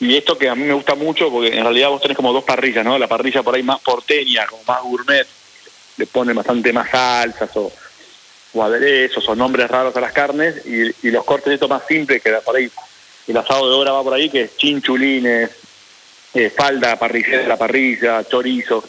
Y 0.00 0.16
esto 0.16 0.38
que 0.38 0.48
a 0.48 0.54
mí 0.54 0.64
me 0.64 0.74
gusta 0.74 0.94
mucho, 0.94 1.30
porque 1.30 1.56
en 1.56 1.62
realidad 1.62 1.88
vos 1.88 2.00
tenés 2.00 2.16
como 2.16 2.32
dos 2.32 2.44
parrillas, 2.44 2.84
¿no? 2.84 2.98
La 2.98 3.08
parrilla 3.08 3.42
por 3.42 3.54
ahí 3.54 3.62
más 3.62 3.80
porteña, 3.80 4.46
como 4.46 4.62
más 4.64 4.82
gourmet, 4.82 5.26
le 5.96 6.06
ponen 6.06 6.36
bastante 6.36 6.72
más 6.72 6.90
salsas 6.90 7.50
o 7.56 7.72
o 8.54 8.62
aderezos 8.62 9.28
o 9.28 9.34
nombres 9.34 9.68
raros 9.68 9.96
a 9.96 10.00
las 10.00 10.12
carnes 10.12 10.64
y, 10.66 11.10
los 11.10 11.24
cortes 11.24 11.46
de 11.46 11.54
esto 11.54 11.68
más 11.68 11.82
simples 11.86 12.22
que 12.22 12.30
por 12.44 12.56
ahí. 12.56 12.70
El 13.26 13.36
asado 13.36 13.68
de 13.68 13.74
obra 13.74 13.92
va 13.92 14.02
por 14.02 14.14
ahí 14.14 14.30
que 14.30 14.42
es 14.42 14.56
chinchulines 14.56 15.50
eh, 16.34 16.50
falda 16.50 16.98
parrillera 16.98 17.46
la 17.46 17.56
parrilla 17.56 18.24
chorizo. 18.24 18.84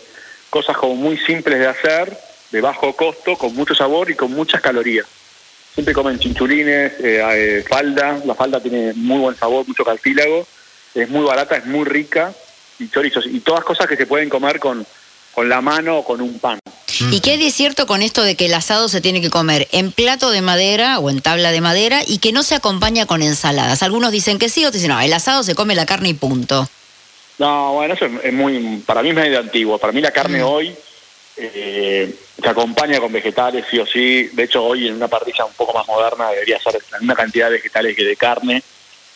Cosas 0.49 0.77
como 0.77 0.95
muy 0.95 1.17
simples 1.17 1.59
de 1.59 1.67
hacer 1.67 2.17
de 2.51 2.61
bajo 2.61 2.95
costo 2.95 3.37
con 3.37 3.55
mucho 3.55 3.75
sabor 3.75 4.09
y 4.09 4.15
con 4.15 4.31
muchas 4.31 4.61
calorías. 4.61 5.05
Siempre 5.73 5.93
comen 5.93 6.19
chinchulines 6.19 6.93
eh, 6.99 7.21
eh, 7.33 7.65
falda. 7.67 8.21
La 8.25 8.35
falda 8.35 8.59
tiene 8.61 8.93
muy 8.93 9.19
buen 9.19 9.35
sabor 9.35 9.67
mucho 9.67 9.83
cartílago. 9.83 10.47
Es 10.93 11.09
muy 11.09 11.25
barata 11.25 11.57
es 11.57 11.65
muy 11.65 11.85
rica 11.85 12.33
y 12.79 12.87
chorizos. 12.89 13.25
Y 13.25 13.39
todas 13.39 13.63
cosas 13.63 13.87
que 13.87 13.97
se 13.97 14.05
pueden 14.05 14.29
comer 14.29 14.59
con 14.59 14.85
con 15.33 15.49
la 15.49 15.59
mano 15.59 15.97
o 15.97 16.05
con 16.05 16.21
un 16.21 16.39
pan 16.39 16.57
¿Y 17.11 17.19
qué 17.19 17.35
es 17.45 17.53
cierto 17.53 17.87
con 17.87 18.01
esto 18.01 18.23
de 18.23 18.35
que 18.35 18.45
el 18.45 18.53
asado 18.53 18.87
se 18.87 19.01
tiene 19.01 19.21
que 19.21 19.29
comer 19.29 19.67
en 19.71 19.91
plato 19.91 20.29
de 20.31 20.41
madera 20.41 20.99
o 20.99 21.09
en 21.09 21.21
tabla 21.21 21.51
de 21.51 21.61
madera 21.61 22.01
y 22.05 22.19
que 22.19 22.31
no 22.31 22.43
se 22.43 22.55
acompaña 22.55 23.05
con 23.05 23.21
ensaladas? 23.21 23.83
Algunos 23.83 24.11
dicen 24.11 24.39
que 24.39 24.49
sí, 24.49 24.61
otros 24.65 24.81
dicen 24.81 24.91
no, 24.91 25.01
el 25.01 25.13
asado 25.13 25.43
se 25.43 25.55
come 25.55 25.75
la 25.75 25.85
carne 25.85 26.09
y 26.09 26.13
punto. 26.13 26.67
No, 27.37 27.73
bueno, 27.73 27.93
eso 27.93 28.05
es 28.05 28.33
muy, 28.33 28.83
para 28.85 29.01
mí 29.03 29.09
es 29.09 29.15
medio 29.15 29.39
antiguo. 29.39 29.77
Para 29.77 29.91
mí 29.91 30.01
la 30.01 30.11
carne 30.11 30.39
mm. 30.39 30.47
hoy 30.47 30.75
eh, 31.37 32.15
se 32.41 32.49
acompaña 32.49 32.99
con 32.99 33.11
vegetales, 33.11 33.65
sí 33.69 33.79
o 33.79 33.85
sí. 33.85 34.29
De 34.33 34.43
hecho, 34.43 34.63
hoy 34.63 34.87
en 34.87 34.95
una 34.95 35.07
parrilla 35.07 35.45
un 35.45 35.53
poco 35.53 35.73
más 35.73 35.87
moderna 35.87 36.29
debería 36.29 36.59
ser 36.59 36.79
la 36.91 36.99
misma 36.99 37.15
cantidad 37.15 37.47
de 37.47 37.57
vegetales 37.57 37.95
que 37.95 38.03
de 38.03 38.15
carne. 38.15 38.63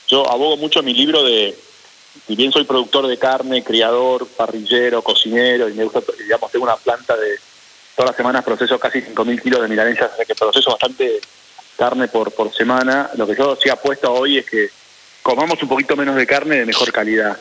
Yo 0.08 0.30
abogo 0.30 0.58
mucho 0.58 0.84
mi 0.84 0.94
libro 0.94 1.24
de, 1.24 1.56
si 2.28 2.36
bien 2.36 2.52
soy 2.52 2.64
productor 2.64 3.08
de 3.08 3.18
carne, 3.18 3.64
criador, 3.64 4.28
parrillero, 4.28 5.02
cocinero, 5.02 5.70
y 5.70 5.74
me 5.74 5.84
gusta, 5.84 6.02
digamos, 6.18 6.52
tengo 6.52 6.66
una 6.66 6.76
planta 6.76 7.16
de 7.16 7.40
todas 8.00 8.12
las 8.12 8.18
semanas 8.18 8.46
proceso 8.46 8.80
casi 8.80 9.00
5.000 9.00 9.42
kilos 9.42 9.62
de 9.62 9.68
milanesas, 9.68 10.12
o 10.14 10.16
sea 10.16 10.24
que 10.24 10.34
proceso 10.34 10.72
bastante 10.72 11.20
carne 11.78 12.08
por, 12.08 12.32
por 12.32 12.56
semana. 12.56 13.10
Lo 13.18 13.28
que 13.28 13.36
yo 13.36 13.58
sí 13.62 13.70
apuesto 13.70 14.14
hoy 14.14 14.38
es 14.38 14.50
que 14.50 14.70
comamos 15.22 15.62
un 15.62 15.68
poquito 15.68 15.98
menos 15.98 16.16
de 16.16 16.26
carne 16.26 16.60
de 16.60 16.66
mejor 16.66 16.94
calidad. 16.94 17.38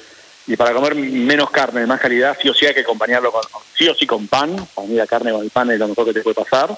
Y 0.49 0.57
para 0.57 0.75
comer 0.75 0.97
menos 0.97 1.51
carne 1.53 1.83
de 1.83 1.87
más 1.87 2.01
calidad, 2.01 2.37
sí 2.43 2.49
o 2.49 2.55
sí 2.55 2.67
hay 2.67 2.75
que 2.75 2.81
acompañarlo 2.81 3.31
con, 3.31 3.43
sí 3.79 3.87
o 3.87 3.95
sí 3.95 4.05
con 4.05 4.27
pan. 4.27 4.57
Para 4.75 4.89
mí 4.89 4.97
la 4.97 5.07
carne 5.07 5.31
con 5.31 5.45
el 5.45 5.51
pan 5.51 5.71
es 5.71 5.79
lo 5.79 5.87
mejor 5.87 6.07
que 6.07 6.15
te 6.15 6.23
puede 6.23 6.35
pasar. 6.35 6.77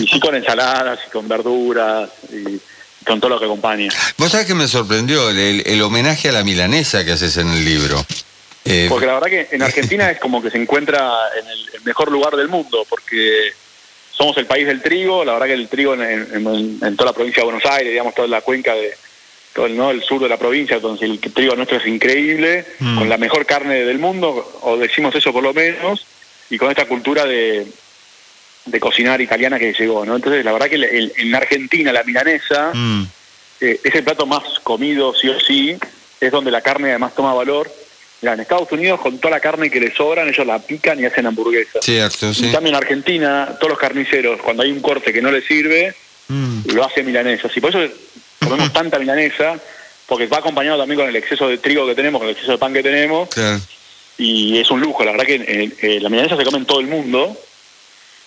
y 0.00 0.06
sí 0.06 0.18
con 0.18 0.34
ensaladas 0.34 0.98
y 1.06 1.10
con 1.10 1.28
verduras 1.28 2.08
y 2.32 2.58
con 3.04 3.20
todo 3.20 3.32
lo 3.32 3.38
que 3.38 3.44
acompaña. 3.44 3.90
Vos 4.16 4.32
sabés 4.32 4.46
que 4.46 4.54
me 4.54 4.66
sorprendió 4.66 5.28
el, 5.28 5.62
el 5.66 5.82
homenaje 5.82 6.30
a 6.30 6.32
la 6.32 6.42
milanesa 6.42 7.04
que 7.04 7.12
haces 7.12 7.36
en 7.36 7.50
el 7.50 7.66
libro. 7.66 8.02
Eh, 8.64 8.86
porque 8.88 9.06
la 9.06 9.14
verdad 9.14 9.28
que 9.28 9.48
en 9.50 9.62
Argentina 9.62 10.10
es 10.10 10.18
como 10.18 10.42
que 10.42 10.50
se 10.50 10.58
encuentra 10.58 11.12
en 11.40 11.46
el, 11.46 11.82
mejor 11.84 12.10
lugar 12.10 12.36
del 12.36 12.48
mundo, 12.48 12.84
porque 12.88 13.52
somos 14.10 14.36
el 14.36 14.46
país 14.46 14.66
del 14.66 14.82
trigo, 14.82 15.24
la 15.24 15.32
verdad 15.32 15.46
que 15.46 15.52
el 15.54 15.68
trigo 15.68 15.94
en, 15.94 16.96
toda 16.96 17.10
la 17.10 17.14
provincia 17.14 17.42
de 17.42 17.50
Buenos 17.50 17.64
Aires, 17.66 17.92
digamos, 17.92 18.14
toda 18.14 18.28
la 18.28 18.40
cuenca 18.40 18.74
de 18.74 18.94
todo 19.54 19.66
el, 19.66 19.76
¿no? 19.76 19.90
el 19.90 20.02
sur 20.02 20.20
de 20.20 20.28
la 20.28 20.36
provincia, 20.36 20.78
donde 20.80 21.06
el 21.06 21.18
trigo 21.20 21.56
nuestro 21.56 21.78
es 21.78 21.86
increíble, 21.86 22.64
mm. 22.78 22.98
con 22.98 23.08
la 23.08 23.16
mejor 23.16 23.46
carne 23.46 23.84
del 23.84 23.98
mundo, 23.98 24.60
o 24.62 24.76
decimos 24.76 25.14
eso 25.14 25.32
por 25.32 25.42
lo 25.42 25.54
menos, 25.54 26.04
y 26.50 26.58
con 26.58 26.70
esta 26.70 26.84
cultura 26.84 27.24
de, 27.24 27.66
de 28.70 28.80
cocinar 28.80 29.20
italiana 29.20 29.58
que 29.58 29.72
llegó, 29.72 30.04
¿no? 30.04 30.16
Entonces, 30.16 30.44
la 30.44 30.52
verdad 30.52 30.68
que 30.68 31.12
en 31.16 31.34
Argentina 31.34 31.92
la 31.92 32.02
milanesa 32.02 32.72
mm. 32.74 33.02
eh, 33.60 33.80
es 33.82 33.94
el 33.94 34.04
plato 34.04 34.26
más 34.26 34.42
comido, 34.62 35.14
sí 35.14 35.28
o 35.28 35.40
sí, 35.40 35.76
es 36.20 36.32
donde 36.32 36.50
la 36.50 36.60
carne 36.60 36.90
además 36.90 37.14
toma 37.14 37.34
valor. 37.34 37.70
En 38.20 38.40
Estados 38.40 38.70
Unidos, 38.72 39.00
con 39.00 39.18
toda 39.18 39.36
la 39.36 39.40
carne 39.40 39.70
que 39.70 39.78
le 39.78 39.94
sobran, 39.94 40.28
ellos 40.28 40.46
la 40.46 40.58
pican 40.58 40.98
y 40.98 41.06
hacen 41.06 41.26
hamburguesas. 41.26 41.84
Cierto, 41.84 42.34
sí. 42.34 42.46
Y 42.46 42.52
también 42.52 42.74
en 42.74 42.82
Argentina, 42.82 43.56
todos 43.60 43.70
los 43.70 43.78
carniceros, 43.78 44.40
cuando 44.42 44.64
hay 44.64 44.72
un 44.72 44.80
corte 44.80 45.12
que 45.12 45.22
no 45.22 45.30
les 45.30 45.44
sirve, 45.44 45.94
mm. 46.26 46.70
lo 46.74 46.84
hacen 46.84 47.06
milanesas. 47.06 47.56
Y 47.56 47.60
por 47.60 47.70
eso 47.70 47.94
comemos 48.40 48.72
tanta 48.72 48.98
milanesa, 48.98 49.58
porque 50.06 50.26
va 50.26 50.38
acompañado 50.38 50.78
también 50.78 50.98
con 50.98 51.08
el 51.08 51.16
exceso 51.16 51.48
de 51.48 51.58
trigo 51.58 51.86
que 51.86 51.94
tenemos, 51.94 52.18
con 52.18 52.28
el 52.28 52.34
exceso 52.34 52.52
de 52.52 52.58
pan 52.58 52.72
que 52.72 52.82
tenemos. 52.82 53.28
Y 54.18 54.58
es 54.58 54.68
un 54.70 54.80
lujo, 54.80 55.04
la 55.04 55.12
verdad 55.12 55.26
que 55.26 55.36
eh, 55.36 55.72
eh, 55.80 56.00
la 56.00 56.08
milanesa 56.08 56.36
se 56.36 56.44
come 56.44 56.58
en 56.58 56.66
todo 56.66 56.80
el 56.80 56.88
mundo 56.88 57.36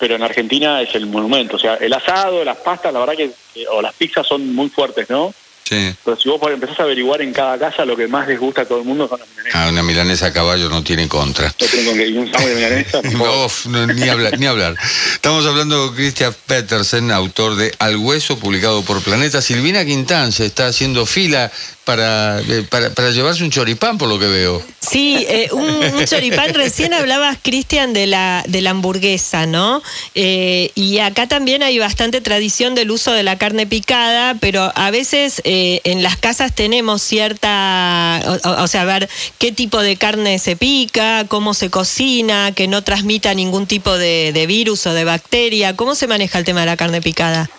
pero 0.02 0.16
en 0.16 0.24
Argentina 0.24 0.82
es 0.82 0.96
el 0.96 1.06
monumento. 1.06 1.58
O 1.58 1.60
sea, 1.60 1.76
el 1.76 1.94
asado, 1.94 2.44
las 2.44 2.58
pastas, 2.58 2.92
la 2.92 3.02
verdad 3.02 3.14
que, 3.16 3.30
o 3.70 3.84
las 3.84 3.94
pizzas 3.94 4.26
son 4.26 4.52
muy 4.56 4.68
fuertes, 4.70 5.08
¿no? 5.12 5.32
Sí. 5.72 5.96
Pero 6.04 6.20
si 6.20 6.28
vos 6.28 6.42
empezás 6.52 6.82
a 6.82 6.84
averiguar 6.84 7.22
en 7.22 7.32
cada 7.32 7.58
casa, 7.58 7.86
lo 7.86 7.96
que 7.96 8.06
más 8.06 8.28
les 8.28 8.38
gusta 8.38 8.64
a 8.64 8.66
todo 8.66 8.80
el 8.80 8.84
mundo 8.84 9.08
son 9.08 9.22
las 9.22 9.30
milanesas. 9.30 9.56
Ah, 9.56 9.70
una 9.70 9.82
milanesa 9.82 10.26
a 10.26 10.34
caballo 10.34 10.68
no 10.68 10.84
tiene 10.84 11.08
contra. 11.08 11.48
No 11.48 11.66
tiene 11.66 11.86
contra. 11.86 12.06
¿Y 12.06 12.18
un 12.18 12.30
sándwich 12.30 12.50
de 12.50 12.56
milanesa? 12.56 13.02
no, 13.70 13.88
ni 13.88 14.10
hablar, 14.10 14.38
ni 14.38 14.48
hablar. 14.48 14.76
Estamos 15.14 15.46
hablando 15.46 15.88
con 15.88 15.96
Christian 15.96 16.36
Petersen, 16.46 17.10
autor 17.10 17.56
de 17.56 17.74
Al 17.80 17.96
Hueso, 17.96 18.38
publicado 18.38 18.84
por 18.84 19.02
Planeta. 19.02 19.42
Silvina 19.42 19.86
Quintán 19.86 20.34
se 20.34 20.46
está 20.46 20.68
haciendo 20.68 21.06
fila 21.06 21.50
para, 21.86 22.40
eh, 22.42 22.66
para, 22.70 22.92
para, 22.92 23.10
llevarse 23.10 23.44
un 23.44 23.50
choripán, 23.50 23.98
por 23.98 24.08
lo 24.08 24.20
que 24.20 24.28
veo. 24.28 24.62
Sí, 24.80 25.26
eh, 25.28 25.50
un, 25.52 26.06
choripán. 26.06 26.54
Recién 26.54 26.94
hablabas, 26.94 27.38
Cristian, 27.42 27.94
de 27.94 28.08
la, 28.08 28.44
de 28.48 28.62
la 28.62 28.70
hamburguesa, 28.70 29.46
¿no? 29.46 29.82
Eh, 30.14 30.72
y 30.76 31.00
acá 31.00 31.28
también 31.28 31.64
hay 31.64 31.80
bastante 31.80 32.22
tradición 32.22 32.76
del 32.76 32.92
uso 32.92 33.12
de 33.12 33.24
la 33.24 33.38
carne 33.38 33.66
picada, 33.66 34.36
pero 34.40 34.72
a 34.76 34.92
veces 34.92 35.42
en 35.44 36.04
las 36.04 36.18
casas 36.18 36.54
tenemos 36.54 37.02
cierta, 37.02 38.22
o, 38.44 38.68
sea, 38.68 38.82
a 38.82 38.86
ver 38.86 39.10
qué 39.38 39.52
tipo 39.52 39.82
de 39.82 39.96
carne 39.96 40.40
se 40.40 40.56
pica, 40.56 41.26
cómo 41.28 41.54
se 41.54 41.70
cocina, 41.70 42.52
que 42.54 42.68
no 42.68 42.84
transmita 42.84 43.34
ningún 43.34 43.66
tipo 43.66 43.98
de, 43.98 44.32
de 44.34 44.46
virus 44.46 44.86
o 44.86 44.94
de 44.94 45.04
bacteria. 45.04 45.76
¿Cómo 45.76 45.96
se 45.96 46.08
maneja 46.08 46.38
el 46.38 46.46
tema 46.46 46.62
de 46.62 46.68
la 46.68 46.78
carne 46.78 47.02
picada? 47.02 47.50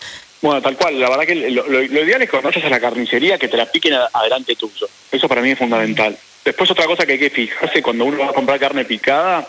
Bueno, 0.43 0.61
tal 0.61 0.77
cual. 0.77 0.99
La 1.01 1.09
verdad 1.09 1.25
que 1.25 1.51
lo, 1.51 1.83
ideal 1.83 2.21
es 2.21 2.29
cuando 2.29 2.49
vayas 2.49 2.65
a 2.65 2.69
la 2.69 2.81
carnicería 2.81 3.39
que 3.39 3.49
te 3.49 3.57
la 3.57 3.71
piquen 3.71 3.95
adelante 4.13 4.57
tuyo. 4.57 4.89
Eso 5.11 5.29
para 5.29 5.41
mí 5.41 5.53
es 5.53 5.59
fundamental. 5.59 6.19
Después 6.45 6.71
otra 6.71 6.87
cosa 6.87 7.07
que 7.07 7.13
hay 7.13 7.19
que 7.19 7.31
fijarse 7.31 7.81
cuando 7.81 8.05
uno 8.05 8.19
va 8.19 8.31
a 8.31 8.33
comprar 8.33 8.59
carne 8.59 8.85
picada 8.85 9.47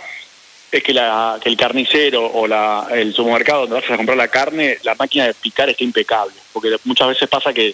es 0.71 0.83
que, 0.83 0.93
la, 0.93 1.39
que 1.41 1.49
el 1.49 1.57
carnicero 1.57 2.25
o 2.25 2.47
la, 2.47 2.87
el 2.91 3.13
supermercado 3.13 3.61
donde 3.61 3.81
vas 3.81 3.89
a 3.89 3.97
comprar 3.97 4.17
la 4.17 4.27
carne, 4.27 4.77
la 4.83 4.93
máquina 4.93 5.25
de 5.25 5.33
picar 5.33 5.67
esté 5.69 5.83
impecable. 5.83 6.35
Porque 6.53 6.77
muchas 6.83 7.07
veces 7.07 7.27
pasa 7.27 7.51
que 7.51 7.73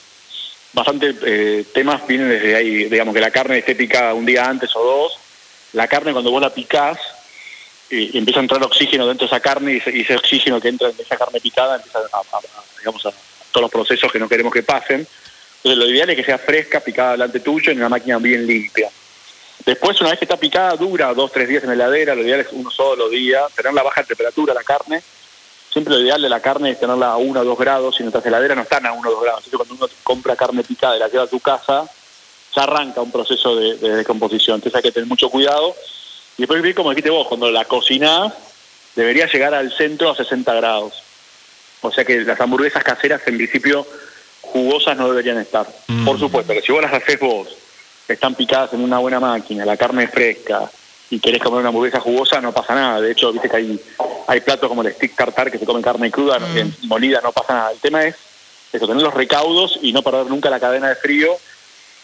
bastantes 0.71 1.17
eh, 1.25 1.65
temas 1.73 2.07
vienen 2.07 2.29
desde 2.29 2.55
ahí. 2.55 2.85
Digamos 2.85 3.13
que 3.13 3.21
la 3.21 3.31
carne 3.31 3.57
esté 3.57 3.75
picada 3.75 4.13
un 4.13 4.25
día 4.25 4.45
antes 4.45 4.73
o 4.77 4.83
dos. 4.83 5.19
La 5.73 5.87
carne 5.87 6.13
cuando 6.13 6.31
vos 6.31 6.41
la 6.41 6.53
picás 6.53 6.97
y 7.89 8.17
empieza 8.17 8.39
a 8.39 8.43
entrar 8.43 8.63
oxígeno 8.63 9.07
dentro 9.07 9.27
de 9.27 9.35
esa 9.35 9.39
carne 9.39 9.81
y 9.85 10.01
ese, 10.01 10.15
oxígeno 10.15 10.61
que 10.61 10.69
entra 10.69 10.89
en 10.89 10.95
esa 10.99 11.17
carne 11.17 11.39
picada 11.39 11.77
empieza 11.77 11.99
a, 11.99 12.21
digamos, 12.77 13.05
a 13.05 13.11
todos 13.51 13.61
los 13.61 13.71
procesos 13.71 14.11
que 14.11 14.19
no 14.19 14.29
queremos 14.29 14.53
que 14.53 14.63
pasen. 14.63 15.07
Entonces 15.57 15.77
lo 15.77 15.89
ideal 15.89 16.09
es 16.09 16.15
que 16.15 16.23
sea 16.23 16.37
fresca, 16.37 16.79
picada 16.79 17.13
delante 17.13 17.39
tuyo 17.39 17.71
en 17.71 17.79
una 17.79 17.89
máquina 17.89 18.17
bien 18.17 18.45
limpia. 18.45 18.89
Después, 19.65 19.99
una 19.99 20.11
vez 20.11 20.19
que 20.19 20.25
está 20.25 20.37
picada, 20.37 20.75
dura 20.75 21.13
dos, 21.13 21.31
tres 21.31 21.49
días 21.49 21.63
en 21.63 21.69
la 21.69 21.75
heladera, 21.75 22.15
lo 22.15 22.23
ideal 22.23 22.39
es 22.39 22.47
uno 22.51 22.71
solo 22.71 23.09
día, 23.09 23.41
tener 23.55 23.73
la 23.73 23.83
baja 23.83 24.03
temperatura 24.03 24.53
la 24.53 24.63
carne. 24.63 25.01
Siempre 25.69 25.93
lo 25.93 25.99
ideal 25.99 26.21
de 26.21 26.29
la 26.29 26.39
carne 26.39 26.71
es 26.71 26.79
tenerla 26.79 27.11
a 27.11 27.17
uno 27.17 27.41
o 27.41 27.43
dos 27.43 27.57
grados, 27.57 27.99
y 27.99 28.03
nuestras 28.03 28.25
heladeras 28.25 28.55
no 28.55 28.63
están 28.63 28.85
a 28.85 28.93
uno 28.93 29.09
o 29.09 29.11
dos 29.11 29.21
grados. 29.21 29.43
Entonces 29.45 29.67
cuando 29.67 29.85
uno 29.85 29.93
compra 30.03 30.35
carne 30.35 30.63
picada 30.63 30.95
y 30.95 30.99
la 30.99 31.09
lleva 31.09 31.23
a 31.23 31.27
tu 31.27 31.39
casa, 31.39 31.85
se 32.53 32.59
arranca 32.59 33.01
un 33.01 33.11
proceso 33.11 33.55
de 33.55 33.75
descomposición. 33.75 34.55
Entonces 34.55 34.75
hay 34.77 34.83
que 34.83 34.91
tener 34.91 35.07
mucho 35.07 35.29
cuidado 35.29 35.75
y 36.39 36.47
después, 36.47 36.73
como 36.73 36.91
dijiste 36.91 37.09
vos, 37.09 37.27
cuando 37.27 37.51
la 37.51 37.65
cocinás, 37.65 38.31
debería 38.95 39.27
llegar 39.27 39.53
al 39.53 39.73
centro 39.73 40.09
a 40.09 40.15
60 40.15 40.53
grados. 40.53 41.03
O 41.81 41.91
sea 41.91 42.05
que 42.05 42.21
las 42.21 42.39
hamburguesas 42.39 42.81
caseras, 42.81 43.21
en 43.25 43.35
principio, 43.35 43.85
jugosas 44.39 44.95
no 44.95 45.09
deberían 45.09 45.37
estar. 45.37 45.67
Mm. 45.87 46.05
Por 46.05 46.17
supuesto, 46.17 46.53
que 46.53 46.61
si 46.61 46.71
vos 46.71 46.81
las 46.81 46.93
haces 46.93 47.19
vos, 47.19 47.49
están 48.07 48.35
picadas 48.35 48.71
en 48.71 48.81
una 48.81 48.99
buena 48.99 49.19
máquina, 49.19 49.65
la 49.65 49.75
carne 49.75 50.05
es 50.05 50.11
fresca, 50.11 50.71
y 51.09 51.19
querés 51.19 51.43
comer 51.43 51.59
una 51.59 51.69
hamburguesa 51.69 51.99
jugosa, 51.99 52.39
no 52.39 52.53
pasa 52.53 52.73
nada. 52.73 53.01
De 53.01 53.11
hecho, 53.11 53.33
viste 53.33 53.49
que 53.49 53.57
hay, 53.57 53.79
hay 54.25 54.39
platos 54.39 54.69
como 54.69 54.81
el 54.81 54.93
stick 54.93 55.17
tartar 55.17 55.51
que 55.51 55.57
se 55.57 55.65
comen 55.65 55.81
carne 55.81 56.09
cruda, 56.09 56.39
mm. 56.39 56.87
molida, 56.87 57.19
no 57.21 57.33
pasa 57.33 57.53
nada. 57.53 57.71
El 57.73 57.79
tema 57.79 58.05
es 58.05 58.15
eso, 58.71 58.87
tener 58.87 59.03
los 59.03 59.13
recaudos 59.13 59.77
y 59.81 59.91
no 59.91 60.03
perder 60.03 60.27
nunca 60.27 60.49
la 60.49 60.61
cadena 60.61 60.87
de 60.87 60.95
frío 60.95 61.37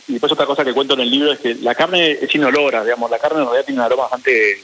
y 0.08 0.14
después 0.14 0.32
otra 0.32 0.46
cosa 0.46 0.64
que 0.64 0.74
cuento 0.74 0.94
en 0.94 1.02
el 1.02 1.10
libro 1.10 1.32
es 1.32 1.40
que 1.40 1.56
la 1.56 1.74
carne 1.74 2.12
es 2.22 2.34
inolora, 2.36 2.84
digamos, 2.84 3.10
la 3.10 3.20
carne 3.20 3.40
en 3.40 3.46
realidad 3.46 3.66
tiene 3.66 3.80
un 3.82 3.86
aroma 3.86 4.04
bastante 4.04 4.62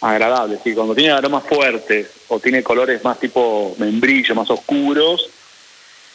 agradable. 0.00 0.58
¿sí? 0.62 0.74
Cuando 0.74 0.94
tiene 0.94 1.12
aromas 1.12 1.44
fuertes 1.44 2.08
o 2.28 2.40
tiene 2.40 2.62
colores 2.62 3.04
más 3.04 3.18
tipo 3.20 3.74
membrillo, 3.78 4.34
más 4.34 4.50
oscuros, 4.50 5.28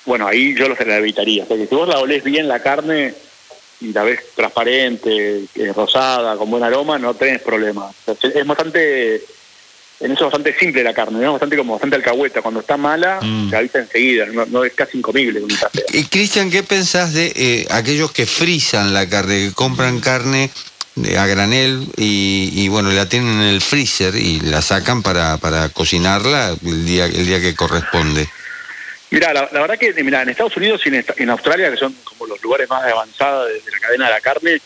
bueno, 0.05 0.27
ahí 0.27 0.55
yo 0.55 0.67
los 0.67 0.79
evitaría. 0.79 1.46
Porque 1.46 1.67
si 1.67 1.75
vos 1.75 1.88
la 1.88 2.00
olés 2.00 2.24
bien 2.24 2.48
la 2.48 2.62
carne 2.62 3.13
y 3.82 3.91
la 3.91 4.03
ves 4.03 4.34
transparente, 4.36 5.46
eh, 5.55 5.74
rosada, 5.74 6.38
con 6.38 6.50
buen 6.50 6.63
aroma, 6.63 6.98
no 7.00 7.13
tenés 7.13 7.41
problema. 7.41 7.89
es 8.22 8.48
bastante 8.48 9.24
en 10.00 10.12
eso 10.12 10.25
es 10.25 10.32
bastante 10.32 10.58
simple 10.58 10.84
la 10.84 10.94
carne, 10.94 11.20
¿no? 11.20 11.34
bastante 11.34 11.56
como 11.56 11.74
bastante 11.74 11.96
alcahueta. 11.96 12.42
Cuando 12.42 12.60
está 12.60 12.75
mala, 12.78 13.20
mm. 13.22 13.50
se 13.50 13.56
avisa 13.56 13.80
enseguida, 13.80 14.25
no, 14.25 14.64
es 14.64 14.74
casi 14.74 14.98
incomible. 14.98 15.42
Y 15.94 16.04
Cristian, 16.06 16.52
¿qué 16.52 16.64
pensás 16.64 17.14
de 17.14 17.32
eh, 17.36 17.68
aquellos 17.72 18.12
que 18.12 18.25
frisan 18.25 18.94
la 18.94 19.08
carne, 19.08 19.48
que 19.48 19.54
compran 19.54 20.02
carne 20.02 20.50
eh, 21.04 21.18
a 21.18 21.25
granel 21.25 21.88
y, 21.98 22.68
bueno, 22.68 22.92
la 22.92 23.08
tienen 23.08 23.42
en 23.42 23.48
el 23.48 23.62
freezer 23.62 24.16
y 24.16 24.42
la 24.42 24.62
sacan 24.62 25.02
para, 25.02 25.38
para 25.38 25.70
cocinarla 25.70 26.56
el 26.64 26.86
día, 26.86 27.06
el 27.06 27.25
día 27.25 27.40
que 27.40 27.56
corresponde? 27.56 28.28
Mira, 29.12 29.34
la, 29.34 29.48
verdad 29.50 29.78
que 29.78 29.94
mira, 30.04 30.24
en 30.24 30.30
Estados 30.30 30.58
Unidos 30.58 30.82
y 30.86 30.90
en, 30.90 31.30
Australia, 31.30 31.72
que 31.72 31.78
son 31.78 31.96
como 32.04 32.28
los 32.28 32.42
lugares 32.44 32.70
más 32.70 32.84
avanzados 32.84 33.48
de, 33.48 33.54
de 33.62 33.72
la 33.72 33.80
cadena 33.80 34.06
de 34.08 34.12
la 34.12 34.20
carne, 34.20 34.62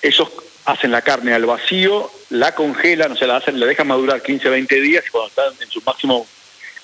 esos 0.00 0.28
hacen 0.64 0.90
la 0.90 1.02
carne 1.02 1.34
al 1.34 1.46
vacío, 1.46 2.10
la 2.32 2.54
congelan, 2.54 3.12
o 3.12 3.16
sea, 3.16 3.28
la, 3.28 3.36
hacen, 3.36 3.60
la 3.60 3.66
dejan 3.66 3.86
madurar 3.86 4.22
15, 4.22 4.48
20 4.48 4.80
días 4.80 5.04
y 5.06 5.10
cuando 5.10 5.28
está 5.28 5.42
en 5.62 5.70
su 5.70 5.82
máximo 5.82 6.26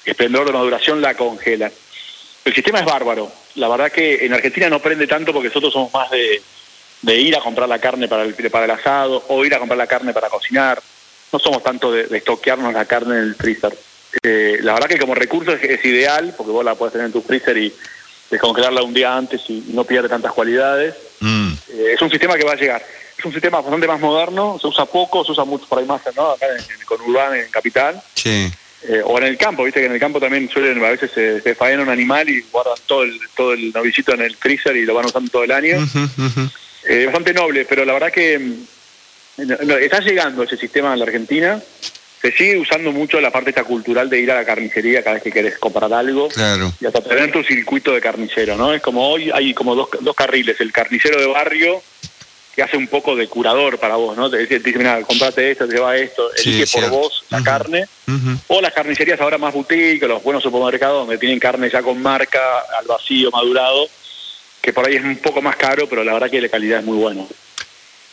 esplendor 0.04 0.46
de 0.46 0.52
maduración 0.52 1.00
la 1.00 1.14
congelan. 1.14 1.72
El 2.44 2.54
sistema 2.54 2.80
es 2.80 2.84
bárbaro. 2.84 3.32
La 3.54 3.68
verdad 3.68 3.90
que 3.90 4.26
en 4.26 4.34
Argentina 4.34 4.68
no 4.68 4.80
prende 4.80 5.06
tanto 5.06 5.32
porque 5.32 5.48
nosotros 5.48 5.72
somos 5.72 5.92
más 5.92 6.10
de, 6.10 7.20
ir 7.20 7.34
a 7.34 7.40
comprar 7.40 7.66
la 7.66 7.78
carne 7.78 8.08
para 8.08 8.24
el, 8.24 8.34
para 8.34 8.66
el 8.66 8.70
asado 8.70 9.24
o 9.28 9.44
ir 9.44 9.54
a 9.54 9.58
comprar 9.58 9.78
la 9.78 9.86
carne 9.86 10.12
para 10.12 10.28
cocinar. 10.28 10.82
No 11.32 11.38
somos 11.38 11.62
tanto 11.62 11.92
de, 11.92 12.14
estoquearnos 12.14 12.74
la 12.74 12.84
carne 12.84 13.16
en 13.16 13.22
el 13.22 13.34
freezer. 13.34 13.74
Eh, 14.22 14.58
la 14.60 14.74
verdad 14.74 14.88
que 14.88 14.98
como 14.98 15.14
recurso 15.14 15.52
es, 15.52 15.84
ideal 15.84 16.34
porque 16.36 16.52
vos 16.52 16.64
la 16.64 16.74
puedes 16.74 16.92
tener 16.92 17.06
en 17.06 17.12
tu 17.12 17.22
freezer 17.22 17.56
y 17.56 17.72
descongelarla 18.30 18.82
un 18.82 18.92
día 18.92 19.16
antes 19.16 19.40
y 19.48 19.64
no 19.68 19.84
pierde 19.84 20.10
tantas 20.10 20.32
cualidades. 20.32 20.94
Mm. 21.20 21.52
Eh, 21.70 21.92
es 21.94 22.02
un 22.02 22.10
sistema 22.10 22.36
que 22.36 22.44
va 22.44 22.52
a 22.52 22.56
llegar 22.56 22.82
es 23.18 23.24
un 23.24 23.32
sistema 23.32 23.60
bastante 23.60 23.86
más 23.88 24.00
moderno, 24.00 24.58
se 24.60 24.68
usa 24.68 24.86
poco, 24.86 25.24
se 25.24 25.32
usa 25.32 25.44
mucho 25.44 25.66
por 25.66 25.78
ahí 25.80 25.86
más, 25.86 26.00
¿no? 26.14 26.30
Acá 26.30 26.46
en, 26.46 26.84
con 26.84 27.00
Urbán, 27.00 27.34
en 27.34 27.50
Capital. 27.50 28.00
Sí. 28.14 28.50
Eh, 28.84 29.02
o 29.04 29.18
en 29.18 29.24
el 29.24 29.36
campo, 29.36 29.64
viste 29.64 29.80
que 29.80 29.86
en 29.86 29.92
el 29.92 29.98
campo 29.98 30.20
también 30.20 30.48
suelen, 30.48 30.82
a 30.84 30.90
veces 30.90 31.10
se, 31.12 31.40
se 31.40 31.54
faena 31.56 31.82
un 31.82 31.88
animal 31.88 32.28
y 32.28 32.42
guardan 32.42 32.76
todo 32.86 33.02
el, 33.02 33.18
todo 33.36 33.52
el 33.52 33.72
novicito 33.72 34.14
en 34.14 34.20
el 34.20 34.36
freezer 34.36 34.76
y 34.76 34.84
lo 34.84 34.94
van 34.94 35.06
usando 35.06 35.30
todo 35.30 35.44
el 35.44 35.50
año. 35.50 35.78
Eh, 36.88 37.06
bastante 37.06 37.34
noble, 37.34 37.66
pero 37.68 37.84
la 37.84 37.92
verdad 37.92 38.12
que 38.12 38.38
mm, 38.38 39.42
está 39.82 39.98
llegando 39.98 40.44
ese 40.44 40.56
sistema 40.56 40.92
en 40.92 41.00
la 41.00 41.06
Argentina. 41.06 41.60
Se 42.22 42.32
sigue 42.32 42.58
usando 42.58 42.92
mucho 42.92 43.20
la 43.20 43.30
parte 43.30 43.50
esta 43.50 43.64
cultural 43.64 44.08
de 44.08 44.20
ir 44.20 44.30
a 44.30 44.36
la 44.36 44.44
carnicería 44.44 45.02
cada 45.02 45.14
vez 45.14 45.22
que 45.22 45.32
querés 45.32 45.58
comprar 45.58 45.92
algo 45.92 46.28
claro. 46.28 46.72
y 46.80 46.86
hasta 46.86 47.00
tener 47.00 47.30
tu 47.30 47.42
circuito 47.42 47.92
de 47.92 48.00
carnicero, 48.00 48.56
¿no? 48.56 48.72
Es 48.72 48.80
como 48.80 49.08
hoy 49.08 49.30
hay 49.32 49.54
como 49.54 49.74
dos, 49.74 49.88
dos 50.00 50.16
carriles, 50.16 50.60
el 50.60 50.72
carnicero 50.72 51.20
de 51.20 51.26
barrio 51.26 51.82
que 52.58 52.64
hace 52.64 52.76
un 52.76 52.88
poco 52.88 53.14
de 53.14 53.28
curador 53.28 53.78
para 53.78 53.94
vos, 53.94 54.16
¿no? 54.16 54.28
Te 54.28 54.38
dice, 54.38 54.60
mira, 54.76 55.00
comprate 55.02 55.52
esto, 55.52 55.68
te 55.68 55.74
lleva 55.74 55.96
esto, 55.96 56.28
elige 56.34 56.66
por 56.66 56.90
vos 56.90 57.24
la 57.30 57.40
carne. 57.44 57.86
O 58.48 58.60
las 58.60 58.72
carnicerías 58.72 59.20
ahora 59.20 59.38
más 59.38 59.54
boutique, 59.54 60.02
los 60.08 60.20
buenos 60.24 60.42
supermercados 60.42 61.06
donde 61.06 61.18
tienen 61.18 61.38
carne 61.38 61.70
ya 61.72 61.82
con 61.84 62.02
marca, 62.02 62.40
al 62.80 62.84
vacío, 62.88 63.30
madurado, 63.30 63.86
que 64.60 64.72
por 64.72 64.88
ahí 64.88 64.96
es 64.96 65.04
un 65.04 65.18
poco 65.18 65.40
más 65.40 65.54
caro, 65.54 65.88
pero 65.88 66.02
la 66.02 66.12
verdad 66.14 66.28
que 66.28 66.40
la 66.40 66.48
calidad 66.48 66.80
es 66.80 66.84
muy 66.84 66.96
buena. 66.96 67.22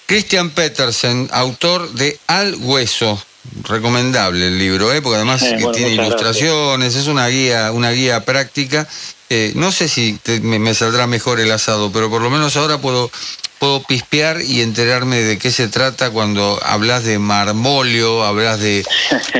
Christian 0.06 0.52
Petersen, 0.52 1.28
autor 1.32 1.90
de 1.94 2.20
Al 2.28 2.54
Hueso, 2.60 3.20
recomendable 3.68 4.46
el 4.50 4.60
libro, 4.60 4.94
¿eh? 4.94 5.02
porque 5.02 5.16
además 5.16 5.42
Eh, 5.42 5.54
bueno, 5.54 5.72
tiene 5.72 5.94
ilustraciones, 5.94 6.94
es 6.96 7.08
una 7.08 7.28
guía, 7.30 7.72
una 7.72 7.90
guía 7.90 8.24
práctica. 8.24 8.88
Eh, 9.32 9.54
no 9.56 9.72
sé 9.72 9.88
si 9.90 10.20
te- 10.22 10.40
me, 10.40 10.60
me 10.60 10.75
saldrá 10.75 11.08
mejor 11.08 11.40
el 11.40 11.52
asado, 11.52 11.92
pero 11.92 12.12
por 12.12 12.22
lo 12.22 12.30
menos 12.30 12.56
ahora 12.58 12.78
puedo 12.78 13.10
puedo 13.60 13.84
pispear 13.84 14.42
y 14.42 14.62
enterarme 14.62 15.18
de 15.18 15.38
qué 15.38 15.52
se 15.52 15.68
trata 15.68 16.12
cuando 16.12 16.60
hablas 16.64 17.04
de 17.04 17.20
marmolio, 17.20 18.24
hablas 18.24 18.60
de, 18.60 18.86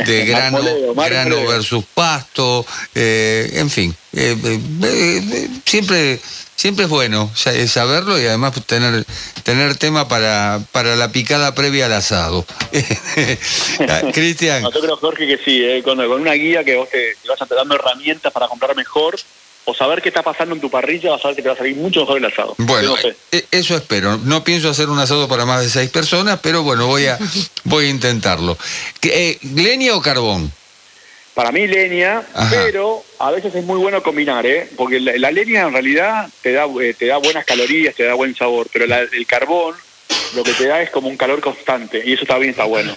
de 0.06 0.26
grano, 0.26 0.60
Marmoleo, 0.60 0.96
grano 0.96 1.46
versus 1.48 1.84
pasto, 1.94 2.66
eh, 2.94 3.52
en 3.54 3.70
fin, 3.70 3.96
eh, 4.14 4.38
eh, 4.44 4.62
eh, 4.84 5.50
siempre 5.66 6.20
siempre 6.56 6.86
es 6.86 6.90
bueno 6.90 7.30
eh, 7.46 7.68
saberlo 7.68 8.20
y 8.20 8.26
además 8.26 8.54
tener 8.66 9.06
tener 9.44 9.76
tema 9.76 10.08
para 10.08 10.62
para 10.72 10.96
la 10.96 11.12
picada 11.12 11.54
previa 11.54 11.86
al 11.86 11.94
asado. 11.94 12.46
Ah, 13.88 14.02
Cristian, 14.14 14.62
No, 14.64 14.72
yo 14.72 14.80
creo, 14.80 14.98
Jorge, 14.98 15.28
que 15.28 15.38
sí, 15.44 15.64
eh, 15.64 15.84
con, 15.84 15.98
con 15.98 16.22
una 16.22 16.34
guía 16.34 16.64
que 16.64 16.76
vos 16.76 16.90
te, 16.90 17.16
te 17.22 17.30
vas 17.30 17.42
a 17.42 17.46
dando 17.46 17.76
herramientas 17.76 18.32
para 18.32 18.48
comprar 18.48 18.76
mejor 18.76 19.16
o 19.66 19.74
saber 19.74 20.02
qué 20.02 20.10
está 20.10 20.22
pasando 20.24 20.56
en 20.56 20.62
tu 20.62 20.70
parrilla, 20.70 21.12
vas 21.12 21.26
a 21.26 21.30
ver 21.30 21.36
que 21.38 21.42
te 21.42 21.48
va 21.50 21.56
a 21.56 21.58
salir 21.58 21.76
mucho 21.76 22.02
mejor 22.02 22.18
el 22.20 22.26
asado. 22.26 22.56
Bueno, 22.60 22.90
no 22.90 22.98
sé. 22.98 23.16
eh, 23.32 23.46
eso 23.52 23.76
espero. 23.76 24.18
No 24.18 24.44
pienso 24.44 24.70
hacer 24.70 24.90
un 24.90 25.00
asado 25.00 25.28
para 25.28 25.46
más 25.46 25.62
de 25.62 25.70
seis 25.70 25.90
personas, 25.90 26.40
pero 26.42 26.64
bueno, 26.64 26.88
voy 26.88 27.08
a 27.08 27.18
voy 27.64 27.86
a 27.86 27.90
intentarlo. 27.90 28.58
¿Qué, 29.02 29.30
eh, 29.32 29.40
¿Leña 29.56 29.96
o 29.96 30.02
carbón? 30.02 30.52
Para 31.34 31.52
mí 31.52 31.68
leña, 31.68 32.24
Ajá. 32.34 32.50
pero 32.64 33.04
a 33.20 33.30
veces 33.32 33.54
es 33.56 33.64
muy 33.66 33.78
bueno 33.78 34.02
combinar, 34.02 34.46
¿eh? 34.46 34.70
Porque 34.78 35.02
la, 35.02 35.18
la 35.18 35.32
leña 35.32 35.64
en 35.64 35.74
realidad 35.74 36.30
te 36.42 36.54
da, 36.54 36.66
eh, 36.82 36.94
te 36.98 37.08
da 37.08 37.18
buenas 37.18 37.44
calorías, 37.44 37.94
te 37.94 38.04
da 38.04 38.14
buen 38.14 38.34
sabor, 38.38 38.68
pero 38.72 38.86
la- 38.86 39.02
el 39.02 39.26
carbón 39.28 39.76
lo 40.36 40.44
que 40.44 40.54
te 40.54 40.66
da 40.68 40.82
es 40.82 40.90
como 40.92 41.10
un 41.10 41.18
calor 41.18 41.42
constante 41.42 42.02
y 42.06 42.14
eso 42.14 42.26
también 42.26 42.52
está 42.52 42.64
bueno. 42.66 42.96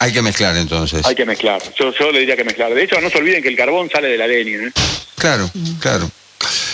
Hay 0.00 0.12
que 0.12 0.20
mezclar 0.20 0.56
entonces. 0.56 1.06
Hay 1.06 1.14
que 1.14 1.24
mezclar. 1.24 1.62
Yo, 1.78 1.92
yo 1.98 2.10
le 2.10 2.20
diría 2.20 2.36
que 2.36 2.44
mezclar. 2.44 2.74
De 2.74 2.82
hecho, 2.82 3.00
no 3.00 3.08
se 3.08 3.18
olviden 3.18 3.42
que 3.42 3.48
el 3.48 3.56
carbón 3.56 3.88
sale 3.88 4.08
de 4.08 4.18
la 4.18 4.26
leña. 4.26 4.66
¿eh? 4.66 4.72
Claro, 5.22 5.48
claro. 5.80 6.10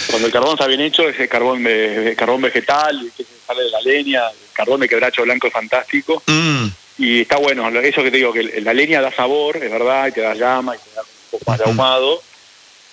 Cuando 0.09 0.27
el 0.27 0.33
carbón 0.33 0.55
está 0.55 0.67
bien 0.67 0.81
hecho, 0.81 1.07
es 1.09 1.21
el 1.21 1.29
carbón, 1.29 1.63
de, 1.63 2.15
carbón 2.19 2.41
vegetal, 2.41 3.13
que 3.17 3.25
sale 3.47 3.63
de 3.65 3.71
la 3.71 3.81
leña, 3.83 4.23
el 4.31 4.53
carbón 4.55 4.81
de 4.81 4.89
quebracho 4.89 5.23
blanco 5.23 5.47
es 5.49 5.53
fantástico. 5.53 6.23
Mm, 6.27 6.67
Y 7.01 7.21
está 7.21 7.37
bueno, 7.37 7.69
eso 7.69 8.03
que 8.03 8.11
te 8.11 8.17
digo, 8.17 8.33
que 8.33 8.41
el- 8.41 8.65
la 8.65 8.73
leña 8.75 9.01
da 9.01 9.13
sabor, 9.15 9.57
es 9.63 9.71
verdad, 9.71 10.09
y 10.09 10.13
te 10.13 10.21
da 10.23 10.35
llama, 10.35 10.75
y 10.75 10.79
te 10.79 10.95
da 10.97 11.03
un 11.03 11.31
poco 11.39 11.45
más 11.51 11.59
de 11.59 11.65
ahumado, 11.67 12.21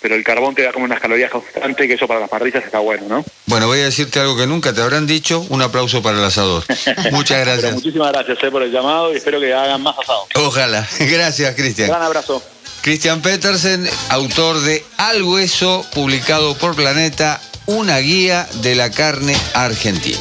pero 0.02 0.14
el 0.14 0.24
carbón 0.24 0.54
te 0.54 0.62
da 0.62 0.72
como 0.74 0.86
unas 0.86 1.00
calorías 1.00 1.32
constantes, 1.32 1.88
que 1.88 1.94
eso 1.96 2.06
para 2.08 2.20
las 2.20 2.30
parrillas 2.30 2.64
está 2.64 2.78
bueno, 2.80 3.06
¿no? 3.08 3.26
Bueno, 3.48 3.66
voy 3.66 3.80
a 3.80 3.86
decirte 3.86 4.20
algo 4.20 4.38
que 4.38 4.46
nunca 4.46 4.74
te 4.74 4.82
habrán 4.82 5.08
dicho. 5.08 5.44
Un 5.50 5.62
aplauso 5.64 6.04
para 6.04 6.20
el 6.20 6.24
asador. 6.24 6.64
Muchas 7.12 7.40
Pero 7.40 7.52
gracias. 7.52 7.74
muchísimas 7.74 8.12
gracias 8.12 8.38
eh, 8.44 8.52
por 8.52 8.62
el 8.62 8.72
llamado 8.72 9.12
y 9.12 9.18
espero 9.18 9.40
que 9.40 9.52
hagan 9.54 9.82
más 9.82 9.98
asado. 9.98 10.28
Ojalá. 10.36 10.88
Gracias, 11.00 11.56
Cristian. 11.56 11.88
Gran 11.88 12.02
abrazo. 12.04 12.44
Cristian 12.86 13.20
Petersen, 13.20 13.90
autor 14.10 14.62
de 14.62 14.86
Al 14.98 15.24
Hueso, 15.24 15.84
publicado 15.96 16.56
por 16.56 16.76
Planeta, 16.76 17.42
una 17.66 17.98
guía 17.98 18.48
de 18.62 18.76
la 18.76 18.92
carne 18.92 19.36
argentina. 19.56 20.20